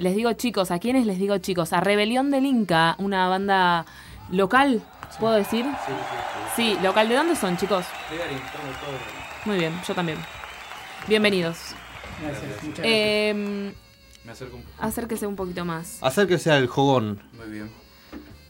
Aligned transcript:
les 0.00 0.16
digo 0.16 0.32
chicos, 0.32 0.70
¿a 0.70 0.78
quiénes 0.78 1.06
les 1.06 1.18
digo 1.18 1.38
chicos? 1.38 1.72
A 1.72 1.80
Rebelión 1.80 2.30
del 2.30 2.46
Inca, 2.46 2.94
una 2.98 3.28
banda 3.28 3.86
local, 4.30 4.82
¿puedo 5.18 5.34
decir? 5.34 5.64
Sí, 5.64 5.92
sí, 5.92 5.92
sí. 6.56 6.74
Sí, 6.76 6.78
local. 6.82 7.08
¿De 7.08 7.14
dónde 7.14 7.36
son, 7.36 7.56
chicos? 7.56 7.86
De 8.10 8.16
Garín, 8.16 8.38
Garín. 8.38 9.00
Muy 9.44 9.58
bien, 9.58 9.72
yo 9.86 9.94
también. 9.94 10.18
Bienvenidos. 11.08 11.74
Gracias, 12.22 12.42
muchas 12.62 12.78
gracias. 12.78 12.84
Eh, 12.84 13.72
Me 14.24 14.32
acerco 14.32 14.56
un 14.56 14.62
poco. 14.62 14.74
acérquese 14.78 15.26
un 15.26 15.36
poquito 15.36 15.64
más. 15.64 15.98
Acérquese 16.02 16.50
al 16.50 16.66
jogón. 16.66 17.22
Muy 17.36 17.50
bien. 17.50 17.70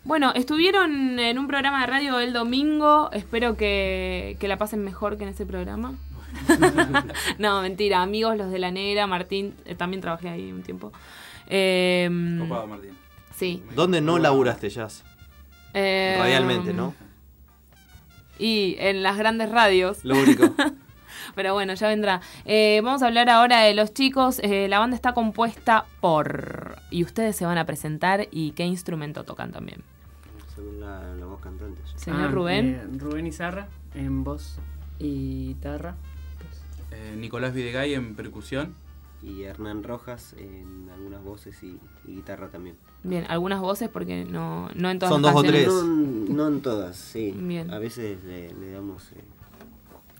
Bueno, 0.03 0.33
estuvieron 0.35 1.19
en 1.19 1.39
un 1.39 1.47
programa 1.47 1.83
de 1.83 1.87
radio 1.87 2.19
el 2.21 2.33
domingo. 2.33 3.11
Espero 3.13 3.57
que, 3.57 4.37
que 4.41 4.49
la 4.49 4.57
pasen 4.57 4.83
mejor 4.83 5.19
que 5.19 5.25
en 5.25 5.31
ese 5.31 5.47
programa. 5.47 5.95
no, 7.39 7.61
mentira. 7.61 8.03
Amigos, 8.03 8.37
los 8.37 8.51
de 8.51 8.59
la 8.59 8.71
negra, 8.71 9.07
Martín, 9.07 9.55
eh, 9.67 9.75
también 9.75 10.01
trabajé 10.01 10.29
ahí 10.31 10.51
un 10.51 10.63
tiempo. 10.63 10.93
Eh, 11.51 12.09
Copado, 12.41 12.67
Martín. 12.67 12.91
sí. 13.37 13.63
¿Dónde 13.75 14.01
no 14.01 14.19
laburaste, 14.19 14.71
Jazz? 14.71 15.05
Eh, 15.75 16.17
Radialmente, 16.19 16.73
¿no? 16.73 16.95
Y 18.39 18.77
en 18.79 19.03
las 19.03 19.19
grandes 19.19 19.51
radios. 19.51 20.05
Lo 20.05 20.17
único. 20.19 20.55
Pero 21.35 21.53
bueno, 21.55 21.75
ya 21.75 21.89
vendrá. 21.89 22.21
Eh, 22.45 22.81
vamos 22.83 23.03
a 23.03 23.07
hablar 23.09 23.29
ahora 23.29 23.61
de 23.61 23.75
los 23.75 23.93
chicos. 23.93 24.41
Eh, 24.43 24.67
la 24.69 24.79
banda 24.79 24.97
está 24.97 25.13
compuesta 25.13 25.85
por... 26.01 26.77
Y 26.91 27.05
ustedes 27.05 27.37
se 27.37 27.45
van 27.45 27.59
a 27.59 27.67
presentar 27.67 28.27
y 28.31 28.53
qué 28.53 28.65
instrumento 28.65 29.25
tocan 29.25 29.53
también. 29.53 29.83
Según 30.55 30.81
la, 30.81 31.03
la 31.15 31.27
voz 31.27 31.41
cantante. 31.41 31.81
Señor 31.97 32.23
Ah, 32.25 32.29
Rubén. 32.29 32.75
eh, 32.75 32.99
Rubén 32.99 33.27
Izarra 33.27 33.69
en 33.95 34.25
voz 34.25 34.59
y 34.99 35.49
guitarra. 35.49 35.95
Eh, 36.91 37.15
Nicolás 37.19 37.53
Videgay 37.55 37.95
en 37.95 38.15
percusión. 38.17 38.75
Y 39.23 39.43
Hernán 39.43 39.83
Rojas 39.83 40.35
en 40.39 40.89
algunas 40.95 41.23
voces 41.23 41.63
y, 41.63 41.79
y 42.07 42.15
guitarra 42.17 42.49
también. 42.49 42.77
Bien, 43.03 43.27
algunas 43.29 43.61
voces 43.61 43.89
porque 43.91 44.25
no, 44.25 44.71
no 44.75 44.91
en 44.91 44.99
todas 44.99 45.13
Son 45.13 45.23
las 45.23 45.35
dos 45.35 45.43
o 45.45 45.47
tres. 45.47 45.67
No, 45.69 45.83
no 45.85 46.49
en 46.49 46.61
todas, 46.63 46.97
sí. 46.97 47.35
Bien. 47.37 47.71
A 47.71 47.79
veces 47.79 48.23
le, 48.25 48.53
le 48.55 48.71
damos 48.73 49.13
eh, 49.13 49.23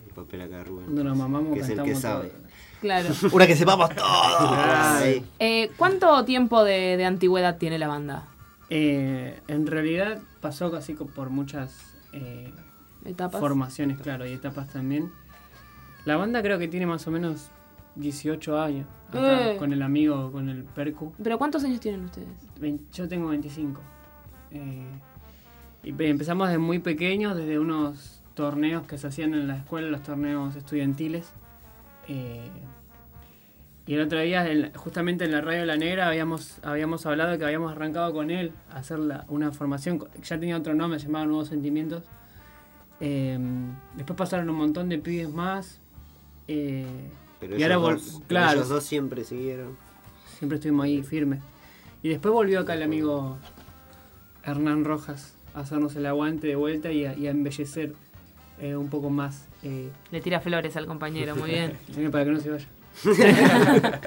el 0.07 0.13
papel 0.13 0.41
acá 0.41 0.61
a 0.61 0.63
Rubén. 0.63 0.85
Cuando 0.85 1.03
nos 1.03 1.17
mamamos 1.17 1.53
que 1.53 1.61
es 1.61 1.69
el 1.69 1.81
que 1.83 1.95
sabe. 1.95 2.27
todo. 2.29 2.41
Claro. 2.81 3.09
Una 3.31 3.47
que 3.47 3.55
sepamos 3.55 3.89
todo. 3.95 4.05
Ay, 4.07 5.25
Eh, 5.39 5.71
¿Cuánto 5.77 6.23
tiempo 6.25 6.63
de, 6.63 6.95
de 6.97 7.05
antigüedad 7.05 7.57
tiene 7.57 7.79
la 7.79 7.87
banda? 7.87 8.27
Eh, 8.69 9.39
en 9.47 9.67
realidad 9.67 10.19
pasó 10.41 10.71
casi 10.71 10.93
por 10.93 11.29
muchas 11.31 11.93
eh, 12.13 12.51
¿Etapas? 13.03 13.39
formaciones, 13.39 13.99
claro, 13.99 14.27
y 14.27 14.31
etapas 14.33 14.67
también. 14.69 15.11
La 16.05 16.17
banda 16.17 16.41
creo 16.41 16.57
que 16.59 16.67
tiene 16.67 16.85
más 16.85 17.05
o 17.07 17.11
menos 17.11 17.49
18 17.95 18.59
años. 18.61 18.87
acá, 19.09 19.51
Eh. 19.51 19.57
Con 19.57 19.73
el 19.73 19.81
amigo, 19.81 20.31
con 20.31 20.47
el 20.49 20.63
Percu. 20.63 21.13
¿Pero 21.21 21.37
cuántos 21.37 21.63
años 21.65 21.79
tienen 21.81 22.05
ustedes? 22.05 22.29
Yo 22.93 23.07
tengo 23.09 23.27
25. 23.29 23.81
Eh, 24.51 24.85
y 25.83 25.89
empezamos 26.05 26.47
desde 26.47 26.59
muy 26.59 26.79
pequeños, 26.79 27.35
desde 27.35 27.59
unos 27.59 28.23
torneos 28.35 28.87
que 28.87 28.97
se 28.97 29.07
hacían 29.07 29.33
en 29.33 29.47
la 29.47 29.57
escuela, 29.57 29.89
los 29.89 30.01
torneos 30.03 30.55
estudiantiles. 30.55 31.33
Eh, 32.07 32.49
y 33.85 33.95
el 33.95 34.01
otro 34.01 34.19
día, 34.19 34.49
en- 34.49 34.73
justamente 34.75 35.25
en 35.25 35.31
la 35.31 35.41
radio 35.41 35.65
La 35.65 35.75
Negra, 35.75 36.07
habíamos, 36.07 36.59
habíamos 36.63 37.05
hablado 37.05 37.37
que 37.37 37.43
habíamos 37.43 37.71
arrancado 37.73 38.13
con 38.13 38.31
él 38.31 38.53
a 38.69 38.77
hacer 38.77 38.99
la- 38.99 39.25
una 39.27 39.51
formación. 39.51 39.99
Ya 40.23 40.39
tenía 40.39 40.55
otro 40.55 40.73
nombre, 40.73 40.99
se 40.99 41.07
llamaba 41.07 41.25
Nuevos 41.25 41.49
Sentimientos. 41.49 42.03
Eh, 42.99 43.37
después 43.95 44.15
pasaron 44.15 44.49
un 44.49 44.55
montón 44.55 44.87
de 44.87 44.97
pibes 44.99 45.29
más. 45.33 45.81
eh, 46.47 46.85
pero 47.41 47.57
y 47.57 47.63
ahora 47.63 47.75
dos, 47.75 48.13
pero 48.13 48.25
claro. 48.27 48.59
ellos 48.59 48.69
dos 48.69 48.83
siempre 48.85 49.25
siguieron. 49.25 49.75
Siempre 50.37 50.55
estuvimos 50.57 50.85
ahí 50.85 51.03
firmes. 51.03 51.41
Y 52.01 52.09
después 52.09 52.33
volvió 52.33 52.61
acá 52.61 52.73
el 52.75 52.83
amigo 52.83 53.37
Hernán 54.45 54.85
Rojas 54.85 55.35
a 55.53 55.59
hacernos 55.59 55.95
el 55.97 56.05
aguante 56.05 56.47
de 56.47 56.55
vuelta 56.55 56.91
y 56.91 57.05
a, 57.05 57.13
y 57.15 57.27
a 57.27 57.31
embellecer 57.31 57.93
eh, 58.59 58.75
un 58.75 58.87
poco 58.89 59.09
más. 59.09 59.47
eh, 59.63 59.89
Le 60.11 60.21
tira 60.21 60.39
flores 60.39 60.77
al 60.77 60.85
compañero, 60.87 61.35
muy 61.35 61.49
bien. 61.49 61.73
para 62.11 62.23
que 62.25 62.31
no 62.31 62.39
se 62.39 62.49
vaya. 62.51 62.67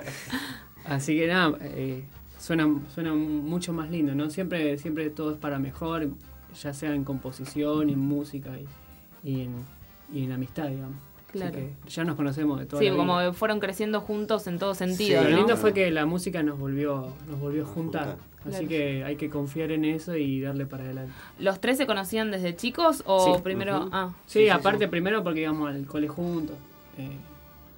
Así 0.85 1.17
que 1.17 1.27
nada, 1.27 1.57
eh, 1.61 2.05
suena, 2.39 2.69
suena 2.95 3.15
mucho 3.15 3.73
más 3.73 3.91
lindo, 3.91 4.15
¿no? 4.15 4.29
Siempre, 4.31 4.77
siempre 4.79 5.09
todo 5.11 5.33
es 5.33 5.39
para 5.39 5.59
mejor, 5.59 6.09
ya 6.63 6.75
sea 6.75 6.95
en 6.95 7.05
composición, 7.05 7.89
en 7.91 7.99
música 7.99 8.51
y, 8.59 9.29
y 9.29 9.43
en, 9.43 9.55
y 10.13 10.25
en 10.25 10.33
amistad, 10.33 10.69
digamos. 10.69 10.99
Así 11.35 11.41
Claro. 11.51 11.53
que 11.85 11.91
ya 11.91 12.05
nos 12.05 12.15
conocemos 12.17 12.61
de 12.61 12.67
toda 12.67 12.79
Sí, 12.81 12.87
la 12.87 12.93
vida. 12.93 12.99
como 13.05 13.33
fueron 13.33 13.59
creciendo 13.61 14.01
juntos 14.01 14.47
en 14.47 14.59
todo 14.61 14.75
sentido, 14.75 15.25
Lo 15.25 15.31
¿no? 15.31 15.37
lindo 15.39 15.57
fue 15.57 15.73
que 15.75 15.91
la 15.91 16.07
música 16.07 16.43
nos 16.45 16.59
volvió, 16.59 17.13
nos 17.29 17.41
volvió 17.41 17.65
a 17.65 17.67
juntar. 17.67 18.17
junta. 18.45 18.57
Así 18.59 18.67
que 18.67 19.03
hay 19.05 19.17
que 19.17 19.31
confiar 19.31 19.73
en 19.73 19.85
eso 19.87 20.15
y 20.17 20.41
darle 20.43 20.67
para 20.67 20.85
adelante. 20.85 21.13
¿Los 21.39 21.61
tres 21.61 21.79
se 21.79 21.87
conocían 21.87 22.31
desde 22.31 22.55
chicos 22.55 23.03
o 23.07 23.35
Sí. 23.37 23.43
primero...? 23.43 23.89
Ah, 23.91 24.11
Sí, 24.27 24.41
Sí, 24.41 24.45
sí, 24.45 24.49
aparte 24.51 24.85
sí. 24.85 24.91
primero 24.91 25.25
porque 25.25 25.41
íbamos 25.41 25.69
al 25.71 25.87
cole 25.87 26.09
juntos. 26.09 26.57
eh, 26.99 27.17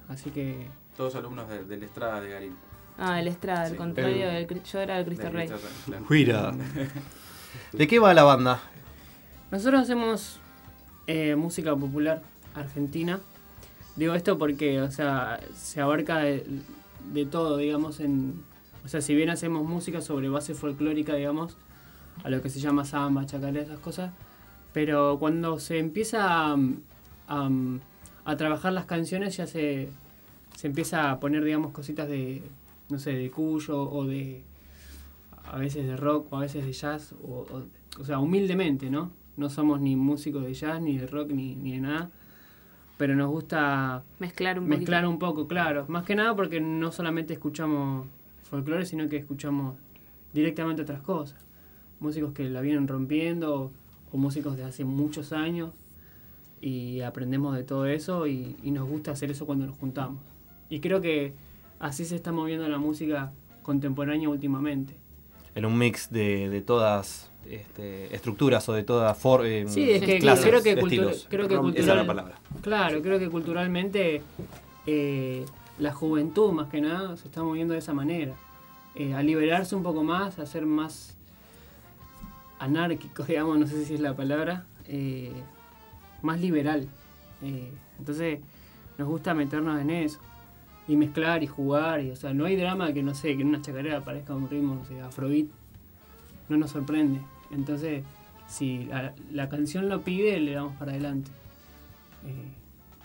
así 0.09 0.29
que 0.29 0.67
Todos 0.95 1.15
alumnos 1.15 1.47
de, 1.49 1.63
del 1.63 1.83
Estrada 1.83 2.19
de 2.21 2.29
Garín. 2.29 2.55
ah, 2.99 3.19
el 3.19 3.27
Estrada, 3.27 3.65
el 3.65 3.71
Sí. 3.71 3.77
contrario, 3.77 4.27
El- 4.29 4.33
del 4.33 4.47
Cri- 4.47 4.63
yo 4.71 4.79
era 4.79 4.99
el 4.99 5.05
Cristo 5.05 5.23
Del 5.23 5.33
Rey. 5.33 5.47
Claro. 6.25 6.51
¿De 7.73 7.87
qué 7.87 7.97
va 7.99 8.13
la 8.13 8.23
banda? 8.23 8.59
nosotros 9.51 9.81
hacemos 9.81 10.39
eh, 11.07 11.35
música 11.37 11.73
popular 11.75 12.21
argentina. 12.53 13.19
Digo 13.97 14.13
esto 14.13 14.37
porque, 14.37 14.81
o 14.81 14.91
sea, 14.91 15.39
se 15.55 15.81
abarca 15.81 16.19
de, 16.19 16.45
todo, 17.31 17.57
digamos, 17.57 17.99
en... 17.99 18.43
O 18.85 18.87
sea, 18.87 19.01
si 19.01 19.15
bien 19.15 19.29
hacemos 19.29 19.67
música 19.67 20.01
sobre 20.01 20.29
base 20.29 20.53
folclórica, 20.53 21.15
digamos, 21.15 21.57
a 22.23 22.29
lo 22.29 22.41
que 22.41 22.49
se 22.49 22.59
llama 22.59 22.85
samba, 22.85 23.25
chacarera, 23.25 23.63
esas 23.65 23.79
cosas, 23.79 24.11
pero 24.73 25.17
cuando 25.19 25.59
se 25.59 25.79
empieza 25.79 26.51
a, 26.53 26.57
a- 27.27 27.49
a 28.25 28.37
trabajar 28.37 28.73
las 28.73 28.85
canciones 28.85 29.37
ya 29.37 29.47
se, 29.47 29.89
se 30.55 30.67
empieza 30.67 31.11
a 31.11 31.19
poner, 31.19 31.43
digamos, 31.43 31.71
cositas 31.71 32.07
de, 32.09 32.43
no 32.89 32.99
sé, 32.99 33.13
de 33.13 33.31
cuyo 33.31 33.81
o 33.89 34.05
de, 34.05 34.43
a 35.45 35.57
veces 35.57 35.87
de 35.87 35.95
rock 35.97 36.31
o 36.31 36.37
a 36.37 36.41
veces 36.41 36.65
de 36.65 36.73
jazz, 36.73 37.13
o, 37.23 37.45
o, 37.51 37.63
o 38.01 38.05
sea, 38.05 38.19
humildemente, 38.19 38.89
¿no? 38.89 39.11
No 39.37 39.49
somos 39.49 39.79
ni 39.81 39.95
músicos 39.95 40.43
de 40.43 40.53
jazz, 40.53 40.81
ni 40.81 40.97
de 40.97 41.07
rock, 41.07 41.31
ni, 41.31 41.55
ni 41.55 41.73
de 41.73 41.79
nada, 41.81 42.09
pero 42.97 43.15
nos 43.15 43.29
gusta 43.29 44.03
Mezclar 44.19 44.59
un 44.59 44.67
mezclar 44.67 45.03
poquito. 45.03 45.09
un 45.13 45.19
poco, 45.19 45.47
claro. 45.47 45.85
Más 45.87 46.03
que 46.03 46.15
nada 46.15 46.35
porque 46.35 46.59
no 46.59 46.91
solamente 46.91 47.33
escuchamos 47.33 48.07
folclore, 48.43 48.85
sino 48.85 49.07
que 49.09 49.17
escuchamos 49.17 49.75
directamente 50.33 50.81
otras 50.81 51.01
cosas. 51.01 51.39
Músicos 51.99 52.33
que 52.33 52.49
la 52.49 52.61
vienen 52.61 52.87
rompiendo 52.87 53.71
o 54.11 54.17
músicos 54.17 54.57
de 54.57 54.63
hace 54.63 54.83
muchos 54.85 55.31
años 55.33 55.71
y 56.61 57.01
aprendemos 57.01 57.55
de 57.55 57.63
todo 57.63 57.85
eso 57.85 58.25
y, 58.27 58.55
y 58.63 58.71
nos 58.71 58.87
gusta 58.89 59.11
hacer 59.11 59.31
eso 59.31 59.45
cuando 59.45 59.65
nos 59.67 59.77
juntamos. 59.77 60.21
Y 60.69 60.79
creo 60.79 61.01
que 61.01 61.33
así 61.79 62.05
se 62.05 62.15
está 62.15 62.31
moviendo 62.31 62.67
la 62.67 62.77
música 62.79 63.31
contemporánea 63.63 64.29
últimamente. 64.29 64.95
En 65.55 65.65
un 65.65 65.77
mix 65.77 66.11
de, 66.11 66.49
de 66.49 66.61
todas 66.61 67.31
este, 67.55 68.13
estructuras 68.15 68.67
o 68.69 68.73
de 68.73 68.83
todas 68.83 69.17
for, 69.17 69.45
eh, 69.45 69.65
Sí, 69.67 69.89
es 69.91 70.01
que 70.03 70.19
clases, 70.19 70.45
creo 70.45 70.61
que, 70.63 70.77
cultura- 70.79 71.11
creo 71.29 71.47
que 71.47 71.53
Esa 71.55 71.63
es 71.67 71.69
Esa 71.75 71.79
es 71.81 71.87
la 71.87 71.93
cultural- 71.93 72.07
palabra. 72.07 72.35
Claro, 72.61 73.01
creo 73.01 73.19
que 73.19 73.29
culturalmente 73.29 74.21
eh, 74.85 75.45
la 75.79 75.93
juventud 75.93 76.51
más 76.53 76.69
que 76.69 76.81
nada 76.81 77.15
se 77.17 77.27
está 77.27 77.43
moviendo 77.43 77.73
de 77.73 77.79
esa 77.79 77.93
manera. 77.93 78.33
Eh, 78.95 79.13
a 79.13 79.21
liberarse 79.21 79.75
un 79.75 79.83
poco 79.83 80.03
más, 80.03 80.39
a 80.39 80.45
ser 80.45 80.65
más 80.65 81.15
anárquico, 82.59 83.23
digamos, 83.27 83.57
no 83.59 83.67
sé 83.67 83.85
si 83.85 83.93
es 83.95 83.99
la 83.99 84.15
palabra, 84.15 84.65
eh, 84.87 85.31
más 86.21 86.39
liberal. 86.41 86.87
Eh, 87.43 87.69
entonces 87.99 88.39
nos 88.97 89.07
gusta 89.07 89.33
meternos 89.33 89.79
en 89.79 89.89
eso 89.91 90.19
y 90.87 90.95
mezclar 90.95 91.43
y 91.43 91.47
jugar. 91.47 92.01
Y, 92.01 92.11
o 92.11 92.15
sea, 92.15 92.33
no 92.33 92.45
hay 92.45 92.55
drama 92.55 92.91
que, 92.93 93.03
no 93.03 93.13
sé, 93.13 93.35
que 93.35 93.41
en 93.43 93.49
una 93.49 93.61
chacarera 93.61 93.97
aparezca 93.99 94.33
un 94.35 94.49
ritmo, 94.49 94.75
no 94.75 94.85
sé, 94.85 94.99
afrobeat. 95.01 95.47
No 96.49 96.57
nos 96.57 96.71
sorprende. 96.71 97.19
Entonces, 97.51 98.03
si 98.47 98.85
la, 98.85 99.13
la 99.31 99.49
canción 99.49 99.89
lo 99.89 100.01
pide, 100.01 100.39
le 100.39 100.53
damos 100.53 100.75
para 100.77 100.91
adelante. 100.91 101.29
Eh, 102.25 102.51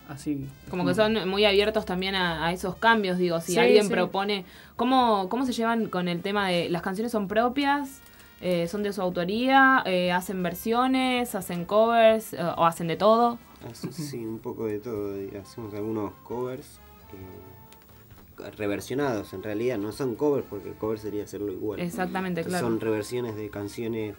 así. 0.09 0.47
Como 0.71 0.85
que 0.87 0.95
son 0.95 1.29
muy 1.29 1.45
abiertos 1.45 1.85
también 1.85 2.15
a, 2.15 2.47
a 2.47 2.53
esos 2.53 2.77
cambios, 2.77 3.19
digo, 3.19 3.41
si 3.41 3.53
Sí, 3.53 3.59
alguien 3.59 3.85
sí. 3.85 3.91
propone... 3.91 4.45
¿cómo, 4.77 5.29
¿Cómo 5.29 5.47
se 5.47 5.53
llevan 5.53 5.89
con 5.89 6.09
el 6.09 6.23
tema 6.23 6.49
de 6.49 6.69
las 6.69 6.83
canciones 6.83 7.13
son 7.13 7.29
propias? 7.29 8.01
Eh, 8.41 8.67
¿Son 8.67 8.83
de 8.83 8.93
su 8.93 9.01
autoría? 9.01 9.83
Eh, 9.87 10.11
¿Hacen 10.11 10.43
versiones? 10.43 11.35
¿Hacen 11.37 11.65
covers? 11.65 12.33
eh, 12.33 12.39
¿O 12.57 12.65
hacen 12.65 12.89
de 12.89 12.97
todo? 12.97 13.39
Sí, 13.73 14.17
un 14.27 14.41
poco 14.41 14.67
de 14.67 14.81
todo. 14.81 15.15
Hacemos 15.41 15.73
algunos 15.75 16.13
covers 16.25 16.81
eh, 17.13 18.51
reversionados. 18.57 19.33
En 19.35 19.43
realidad 19.45 19.79
no 19.79 19.93
son 19.93 20.17
covers 20.17 20.45
porque 20.49 20.73
cover 20.73 20.99
sería 20.99 21.23
hacerlo 21.25 21.53
igual. 21.53 21.79
Exactamente, 21.81 22.43
claro. 22.43 22.67
Son 22.67 22.81
reversiones 22.81 23.37
de 23.37 23.49
canciones 23.51 24.17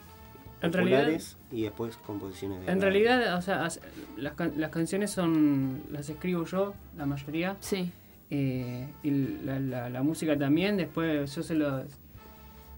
En 0.68 0.74
realidad- 0.74 1.00
populares 1.00 1.38
y 1.52 1.62
después 1.64 1.98
composiciones 1.98 2.66
de 2.66 2.72
En 2.72 2.82
realidad, 2.82 3.36
o 3.38 3.42
sea, 3.42 3.66
as- 3.66 3.80
las, 4.18 4.34
can- 4.34 4.54
las 4.58 4.70
canciones 4.72 5.12
son 5.12 5.82
las 5.92 6.10
escribo 6.10 6.46
yo, 6.46 6.74
la 6.98 7.06
mayoría, 7.06 7.58
Sí. 7.60 7.92
eh, 8.32 8.88
y 9.04 9.12
la, 9.44 9.60
la- 9.60 9.90
la 9.90 10.04
música 10.04 10.38
también. 10.38 10.78
Después 10.78 11.36
yo 11.36 11.44
se 11.44 11.56
lo, 11.56 11.84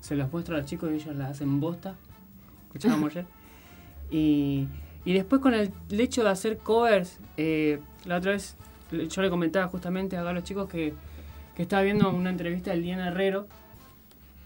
se 0.02 0.16
las 0.16 0.32
muestro 0.32 0.56
a 0.56 0.60
los 0.60 0.68
chicos 0.68 0.92
y 0.92 0.96
ellos 0.96 1.16
las 1.16 1.32
hacen 1.32 1.60
bosta. 1.60 1.96
Escuchábamos 2.68 3.12
ayer. 3.16 3.26
Y, 4.12 4.68
y 5.06 5.14
después 5.14 5.42
con 5.42 5.54
el, 5.54 5.72
el 5.90 6.00
hecho 6.00 6.24
de 6.24 6.30
hacer 6.30 6.58
covers, 6.58 7.20
eh, 7.38 7.80
la 8.06 8.18
otra 8.18 8.32
vez 8.32 8.56
yo 8.92 9.22
le 9.22 9.30
comentaba 9.30 9.68
justamente 9.68 10.16
acá 10.18 10.30
a 10.30 10.34
los 10.34 10.44
chicos 10.44 10.70
que, 10.70 10.94
que 11.56 11.64
estaba 11.64 11.82
viendo 11.84 12.10
una 12.12 12.30
entrevista 12.30 12.72
de 12.72 12.78
Liana 12.78 13.08
Herrero, 13.10 13.48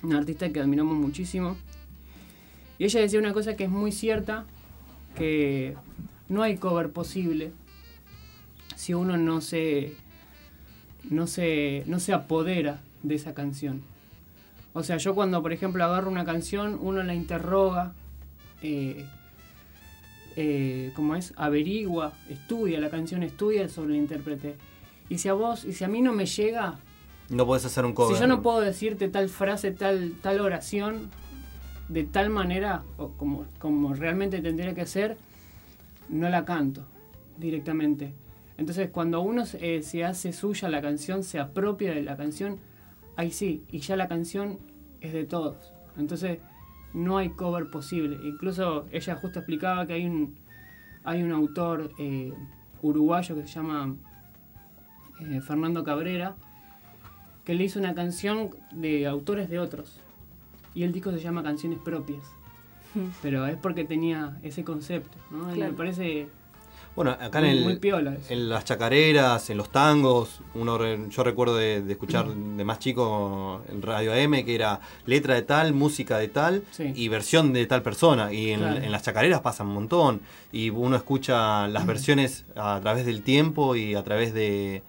una 0.02 0.18
artista 0.18 0.50
que 0.50 0.60
admiramos 0.62 0.96
muchísimo. 0.98 1.58
Y 2.80 2.86
ella 2.86 3.02
decía 3.02 3.20
una 3.20 3.34
cosa 3.34 3.56
que 3.56 3.66
es 3.66 3.70
muy 3.70 3.92
cierta, 3.92 4.46
que 5.16 5.76
no 6.30 6.42
hay 6.42 6.58
cover 6.58 6.92
posible 6.92 7.52
si 8.76 8.94
uno 8.94 9.18
no 9.18 9.42
se, 9.42 9.94
no 11.10 11.28
se, 11.28 11.84
no 11.86 12.00
se 12.00 12.14
apodera 12.14 12.82
de 13.04 13.16
esa 13.16 13.34
canción. 13.34 13.82
O 14.74 14.84
sea, 14.84 14.98
yo 14.98 15.14
cuando, 15.14 15.42
por 15.42 15.52
ejemplo, 15.52 15.84
agarro 15.84 16.10
una 16.10 16.24
canción, 16.24 16.80
uno 16.82 17.04
la 17.04 17.14
interroga, 17.14 17.94
eh, 18.62 19.06
eh, 20.38 20.94
¿cómo 20.96 21.16
es? 21.16 21.34
Averigua, 21.36 22.14
estudia 22.30 22.80
la 22.80 22.90
canción, 22.90 23.24
estudia 23.24 23.68
sobre 23.68 23.96
el 23.96 24.00
intérprete. 24.00 24.56
Y 25.10 25.18
si 25.18 25.28
a 25.28 25.34
vos, 25.34 25.66
y 25.66 25.74
si 25.74 25.84
a 25.84 25.90
mí 25.90 26.02
no 26.02 26.14
me 26.14 26.26
llega, 26.26 26.80
No 27.30 27.46
podés 27.46 27.66
hacer 27.66 27.84
un 27.84 27.94
cover. 27.94 28.16
si 28.16 28.22
yo 28.22 28.28
no 28.28 28.42
puedo 28.42 28.62
decirte 28.62 29.10
tal 29.10 29.28
frase, 29.28 29.72
tal, 29.72 30.14
tal 30.22 30.40
oración, 30.40 31.10
de 31.90 32.04
tal 32.04 32.30
manera, 32.30 32.84
o 32.98 33.10
como, 33.10 33.46
como 33.58 33.94
realmente 33.94 34.42
tendría 34.42 34.74
que 34.74 34.86
ser, 34.86 35.18
no 36.08 36.30
la 36.30 36.46
canto 36.46 36.86
directamente. 37.38 38.14
Entonces, 38.58 38.90
cuando 38.90 39.22
uno 39.22 39.44
eh, 39.60 39.82
se 39.82 40.06
hace 40.06 40.32
suya 40.32 40.70
la 40.70 40.82
canción, 40.82 41.24
se 41.24 41.40
apropia 41.40 41.94
de 41.94 42.04
la 42.04 42.16
canción, 42.16 42.58
ahí 43.16 43.32
sí, 43.32 43.64
y 43.72 43.80
ya 43.80 43.96
la 43.96 44.08
canción 44.08 44.60
es 45.02 45.14
de 45.14 45.26
todos. 45.26 45.74
Entonces, 45.98 46.40
no 46.94 47.18
hay 47.18 47.30
cover 47.30 47.70
posible. 47.70 48.20
Incluso 48.24 48.86
ella 48.92 49.16
justo 49.16 49.40
explicaba 49.40 49.88
que 49.88 49.94
hay 49.94 50.06
un, 50.06 50.36
hay 51.04 51.24
un 51.24 51.32
autor 51.32 51.92
eh, 52.00 52.34
uruguayo 52.82 53.36
que 53.36 53.48
se 53.48 53.56
llama 53.56 53.96
eh, 55.22 55.42
Fernando 55.42 55.84
Cabrera, 55.84 56.36
que 57.46 57.56
le 57.56 57.64
hizo 57.64 57.80
una 57.80 57.96
canción 57.96 58.52
de 58.72 59.08
autores 59.08 59.50
de 59.50 59.60
otros. 59.60 60.00
Y 60.74 60.84
el 60.84 60.92
disco 60.92 61.12
se 61.12 61.20
llama 61.20 61.44
Canciones 61.44 61.80
Propias. 61.80 62.24
Pero 63.22 63.46
es 63.46 63.56
porque 63.58 63.84
tenía 63.86 64.38
ese 64.42 64.64
concepto, 64.64 65.18
¿no? 65.30 65.56
Y 65.56 65.60
me 65.60 65.72
parece 65.74 66.28
Bueno, 66.96 67.12
acá 67.12 67.40
muy, 67.40 67.50
en, 67.50 67.58
el, 67.58 67.64
muy 67.64 67.76
piola 67.78 68.16
eso. 68.16 68.34
en 68.34 68.50
las 68.50 68.66
chacareras, 68.66 69.48
en 69.52 69.58
los 69.58 69.70
tangos, 69.70 70.42
uno 70.56 70.76
re- 70.80 71.00
yo 71.10 71.24
recuerdo 71.24 71.56
de, 71.56 71.84
de 71.84 71.92
escuchar 71.94 72.28
de 72.34 72.64
más 72.66 72.80
chico 72.80 73.62
en 73.72 73.84
Radio 73.84 74.12
AM 74.12 74.44
que 74.44 74.56
era 74.56 74.80
letra 75.06 75.36
de 75.36 75.44
tal, 75.44 75.74
música 75.74 76.18
de 76.18 76.30
tal 76.30 76.64
Sí. 76.72 76.92
y 76.96 77.08
versión 77.10 77.54
de 77.54 77.68
tal 77.68 77.84
persona. 77.84 78.34
Y 78.34 78.50
en, 78.52 78.62
Claro. 78.62 78.78
en 78.82 78.92
las 78.92 79.04
chacareras 79.04 79.42
pasa 79.42 79.64
un 79.64 79.74
montón. 79.74 80.22
Y 80.52 80.72
uno 80.72 80.96
escucha 80.96 81.68
las 81.68 81.86
versiones 81.86 82.46
a 82.56 82.80
través 82.82 83.06
del 83.06 83.22
tiempo 83.22 83.76
y 83.76 83.94
a 83.94 84.04
través 84.04 84.34
de, 84.34 84.82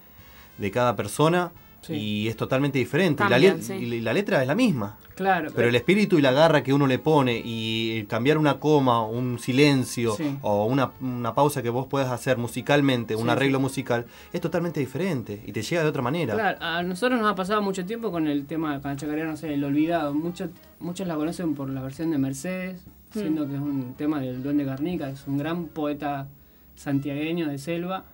de 0.56 0.70
cada 0.70 0.96
persona. 0.96 1.52
Sí. 1.82 1.94
Y 1.94 2.28
es 2.28 2.36
totalmente 2.36 2.78
diferente. 2.78 3.24
y, 3.26 3.28
la, 3.30 3.62
sí. 3.62 3.72
y 3.72 4.00
la 4.00 4.12
letra 4.12 4.42
es 4.42 4.46
la 4.46 4.54
misma. 4.54 4.98
Claro, 5.14 5.50
Pero 5.54 5.68
el 5.68 5.74
espíritu 5.74 6.18
y 6.18 6.22
la 6.22 6.32
garra 6.32 6.62
que 6.62 6.72
uno 6.72 6.86
le 6.86 6.98
pone 6.98 7.40
y 7.44 8.04
cambiar 8.04 8.38
una 8.38 8.58
coma, 8.58 9.02
un 9.04 9.38
silencio 9.38 10.12
Sí. 10.14 10.36
o 10.40 10.64
una, 10.66 10.92
una 11.00 11.34
pausa 11.34 11.62
que 11.62 11.68
vos 11.68 11.86
puedas 11.86 12.10
hacer 12.10 12.38
musicalmente, 12.38 13.14
un 13.16 13.24
Sí, 13.24 13.28
arreglo 13.30 13.58
sí. 13.58 13.62
musical, 13.62 14.06
es 14.32 14.40
totalmente 14.40 14.80
diferente 14.80 15.42
y 15.46 15.52
te 15.52 15.60
llega 15.62 15.82
de 15.82 15.88
otra 15.88 16.00
manera. 16.02 16.34
Claro, 16.34 16.58
a 16.62 16.82
nosotros 16.82 17.20
nos 17.20 17.30
ha 17.30 17.34
pasado 17.34 17.60
mucho 17.60 17.84
tiempo 17.84 18.10
con 18.10 18.28
el 18.28 18.46
tema 18.46 18.78
de 18.78 18.96
Chacarera, 18.96 19.26
no 19.28 19.36
sé, 19.36 19.52
el 19.52 19.62
olvidado. 19.64 20.14
Muchos, 20.14 20.50
muchos 20.78 21.06
la 21.06 21.16
conocen 21.16 21.54
por 21.54 21.68
la 21.68 21.82
versión 21.82 22.10
de 22.10 22.18
Mercedes, 22.18 22.82
siendo 23.12 23.46
que 23.46 23.54
es 23.54 23.60
un 23.60 23.94
tema 23.98 24.20
del 24.20 24.42
Duende 24.42 24.64
Garnica, 24.64 25.10
es 25.10 25.26
un 25.26 25.36
gran 25.36 25.66
poeta 25.66 26.28
santiagueño 26.76 27.48
de 27.48 27.58
selva. 27.58 28.04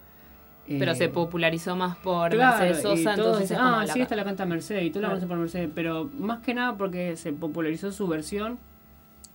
Pero 0.69 0.93
Eh, 0.93 0.95
se 0.97 1.09
popularizó 1.09 1.77
más 1.77 1.97
por 1.99 2.31
Claro, 2.33 2.59
Mercedes 2.65 2.79
y 2.79 2.83
Sosa, 3.05 3.15
todos 3.17 3.35
entonces 3.41 3.57
como 3.57 3.69
ah, 3.71 3.85
la- 3.87 3.93
sí, 3.93 4.01
esta 4.01 4.17
la 4.17 4.25
canta 4.25 4.47
Mercedes, 4.47 4.85
y 4.85 4.91
tú 4.91 5.01
la 5.01 5.09
conoces 5.09 5.29
por 5.29 5.39
Mercedes, 5.39 5.71
pero 5.75 6.11
más 6.19 6.41
que 6.41 6.55
nada 6.55 6.77
porque 6.77 7.17
se 7.17 7.33
popularizó 7.33 7.93
su 7.93 8.09
versión, 8.09 8.59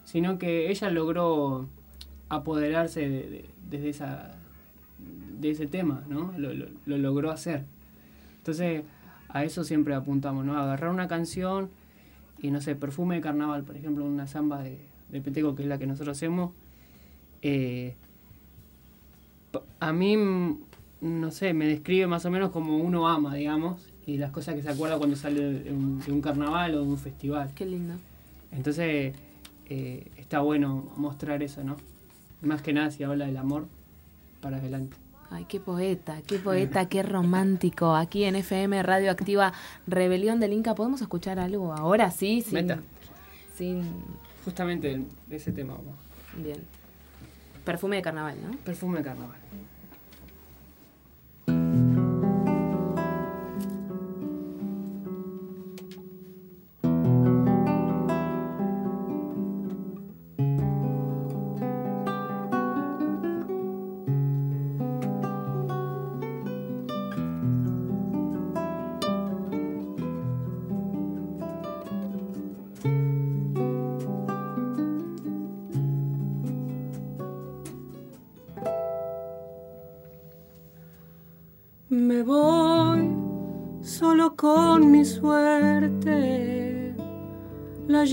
sino 0.03 0.37
que 0.37 0.69
ella 0.69 0.89
logró 0.89 1.69
apoderarse 2.27 3.01
de, 3.01 3.29
de- 3.29 3.45
desde 3.69 3.89
esa, 3.89 4.31
de 5.39 5.51
ese 5.51 5.67
tema, 5.67 6.03
¿no? 6.09 6.33
Lo, 6.37 6.53
lo- 6.53 6.67
lo 6.85 6.97
logró 6.97 7.31
hacer. 7.31 7.63
Entonces, 8.39 8.83
a 9.29 9.45
eso 9.45 9.63
siempre 9.63 9.93
apuntamos, 9.95 10.43
¿no? 10.43 10.57
Agarrar 10.59 10.89
una 10.89 11.07
canción 11.07 11.69
y, 12.39 12.51
no 12.51 12.59
sé, 12.59 12.75
Perfume 12.75 13.15
de 13.15 13.21
Carnaval, 13.21 13.63
por 13.63 13.77
ejemplo, 13.77 14.03
una 14.03 14.27
samba 14.27 14.61
de, 14.63 14.79
de 15.09 15.21
Peteco, 15.21 15.55
que 15.55 15.61
es 15.63 15.69
la 15.69 15.77
que 15.77 15.87
nosotros 15.87 16.17
hacemos, 16.17 16.51
eh, 17.41 17.95
a 19.79 19.93
mí, 19.93 20.17
no 21.01 21.31
sé, 21.31 21.53
me 21.53 21.65
describe 21.67 22.07
más 22.07 22.25
o 22.25 22.31
menos 22.31 22.51
como 22.51 22.77
uno 22.77 23.07
ama, 23.07 23.35
digamos, 23.35 23.87
y 24.05 24.17
las 24.17 24.31
cosas 24.31 24.55
que 24.55 24.61
se 24.61 24.69
acuerda 24.69 24.97
cuando 24.97 25.15
sale 25.15 25.41
de 25.41 25.71
un, 25.71 25.99
de 25.99 26.11
un 26.11 26.21
carnaval 26.21 26.75
o 26.75 26.83
de 26.83 26.89
un 26.89 26.97
festival. 26.97 27.51
Qué 27.55 27.65
lindo. 27.65 27.95
Entonces, 28.51 29.15
eh, 29.67 30.11
está 30.17 30.41
bueno 30.41 30.91
mostrar 30.97 31.41
eso, 31.43 31.63
¿no? 31.63 31.77
Más 32.41 32.61
que 32.61 32.73
nada 32.73 32.91
si 32.91 33.03
habla 33.03 33.25
del 33.25 33.37
amor, 33.37 33.67
para 34.41 34.57
adelante. 34.57 34.97
Ay, 35.29 35.45
qué 35.47 35.61
poeta, 35.61 36.21
qué 36.27 36.39
poeta, 36.39 36.89
qué 36.89 37.03
romántico. 37.03 37.95
Aquí 37.95 38.25
en 38.25 38.35
FM 38.35 38.83
Radio 38.83 39.11
Activa 39.11 39.53
Rebelión 39.87 40.41
del 40.41 40.51
Inca, 40.51 40.75
¿podemos 40.75 41.01
escuchar 41.01 41.39
algo 41.39 41.73
ahora? 41.73 42.11
Sí, 42.11 42.41
sin, 42.41 42.53
Meta. 42.55 42.79
sin... 43.55 43.85
Justamente 44.43 45.01
de 45.27 45.35
ese 45.35 45.53
tema, 45.53 45.73
vamos. 45.73 45.95
Bien. 46.35 46.57
Perfume 47.63 47.95
de 47.97 48.01
carnaval, 48.01 48.35
¿no? 48.43 48.57
Perfume 48.57 48.97
de 48.97 49.05
carnaval. 49.05 49.37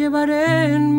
Llevaré 0.09 0.73
en 0.73 0.98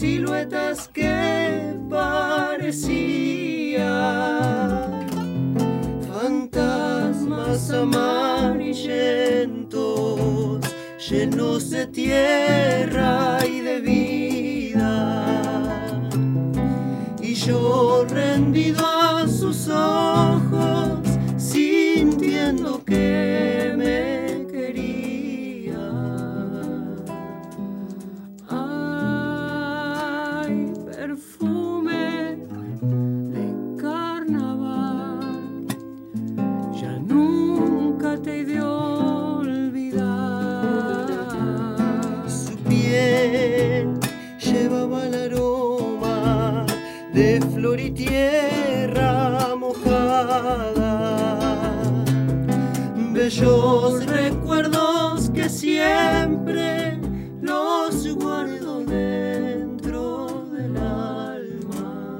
siluetas 0.00 0.88
que 0.88 1.76
parecían 1.90 2.80
fantasmas 6.10 7.70
amarillentos, 7.70 10.60
llenos 11.06 11.68
de 11.68 11.86
tierra 11.88 13.46
y 13.46 13.60
de 13.60 13.80
vida. 13.80 15.22
Y 17.20 17.34
yo 17.34 18.06
rendido 18.08 18.86
a 18.86 19.28
sus 19.28 19.68
ojos, 19.68 20.49
Bellos 53.40 54.04
recuerdos 54.04 55.30
que 55.30 55.48
siempre 55.48 56.98
los 57.40 58.06
guardo 58.16 58.84
dentro 58.84 60.46
del 60.52 60.76
alma. 60.76 62.18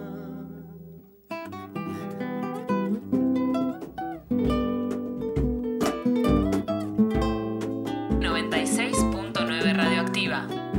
96.9 8.19 9.77
Radioactiva. 9.77 10.70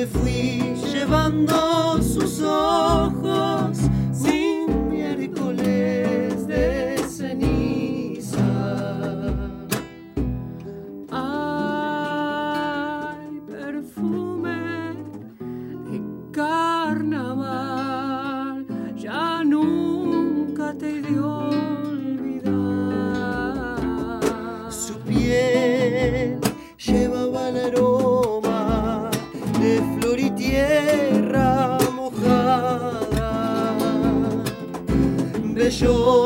Me 0.00 0.06
fui 0.06 0.74
llevando 0.94 2.02
sus 2.02 2.40
ojos 2.40 3.76
sin 4.14 4.88
miércoles 4.88 6.46
de 6.46 6.99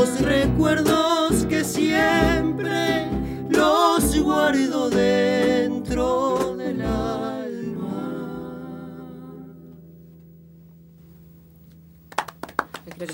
Bellos 0.05 0.21
recuerdos 0.21 1.47
que 1.47 1.65
siempre 1.65 3.07
los 3.49 4.19
guardo 4.21 4.91
dentro 4.91 6.55
del 6.57 6.83
alma. 6.83 7.47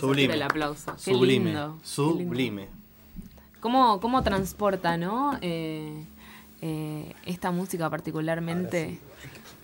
Sublime. 0.00 0.34
el 0.34 0.42
aplauso. 0.42 0.96
Qué 1.04 1.12
Sublime. 1.12 1.44
lindo. 1.50 1.78
Sublime. 1.84 2.68
¿Cómo, 3.60 4.00
cómo 4.00 4.24
transporta, 4.24 4.96
no? 4.96 5.38
Eh, 5.42 6.04
eh, 6.60 7.14
esta 7.24 7.52
música 7.52 7.88
particularmente. 7.88 8.98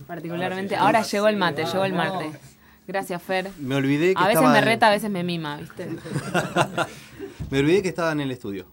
Particularmente. 0.07 0.77
Ahora 0.77 1.03
llegó 1.03 1.27
el 1.27 1.37
mate, 1.37 1.65
llegó 1.65 1.85
el 1.85 1.93
mate. 1.93 2.39
Gracias, 2.87 3.21
Fer. 3.21 3.51
Me 3.59 3.75
olvidé 3.75 4.15
que 4.15 4.23
A 4.23 4.29
veces 4.29 4.37
estaba 4.37 4.53
me 4.53 4.61
reta, 4.61 4.87
a 4.87 4.91
veces 4.91 5.11
me 5.11 5.25
mima, 5.25 5.57
¿viste? 5.57 5.89
Me 7.51 7.59
olvidé 7.61 7.83
que 7.83 7.89
estaba 7.89 8.13
en 8.13 8.21
el 8.21 8.31
estudio. 8.31 8.67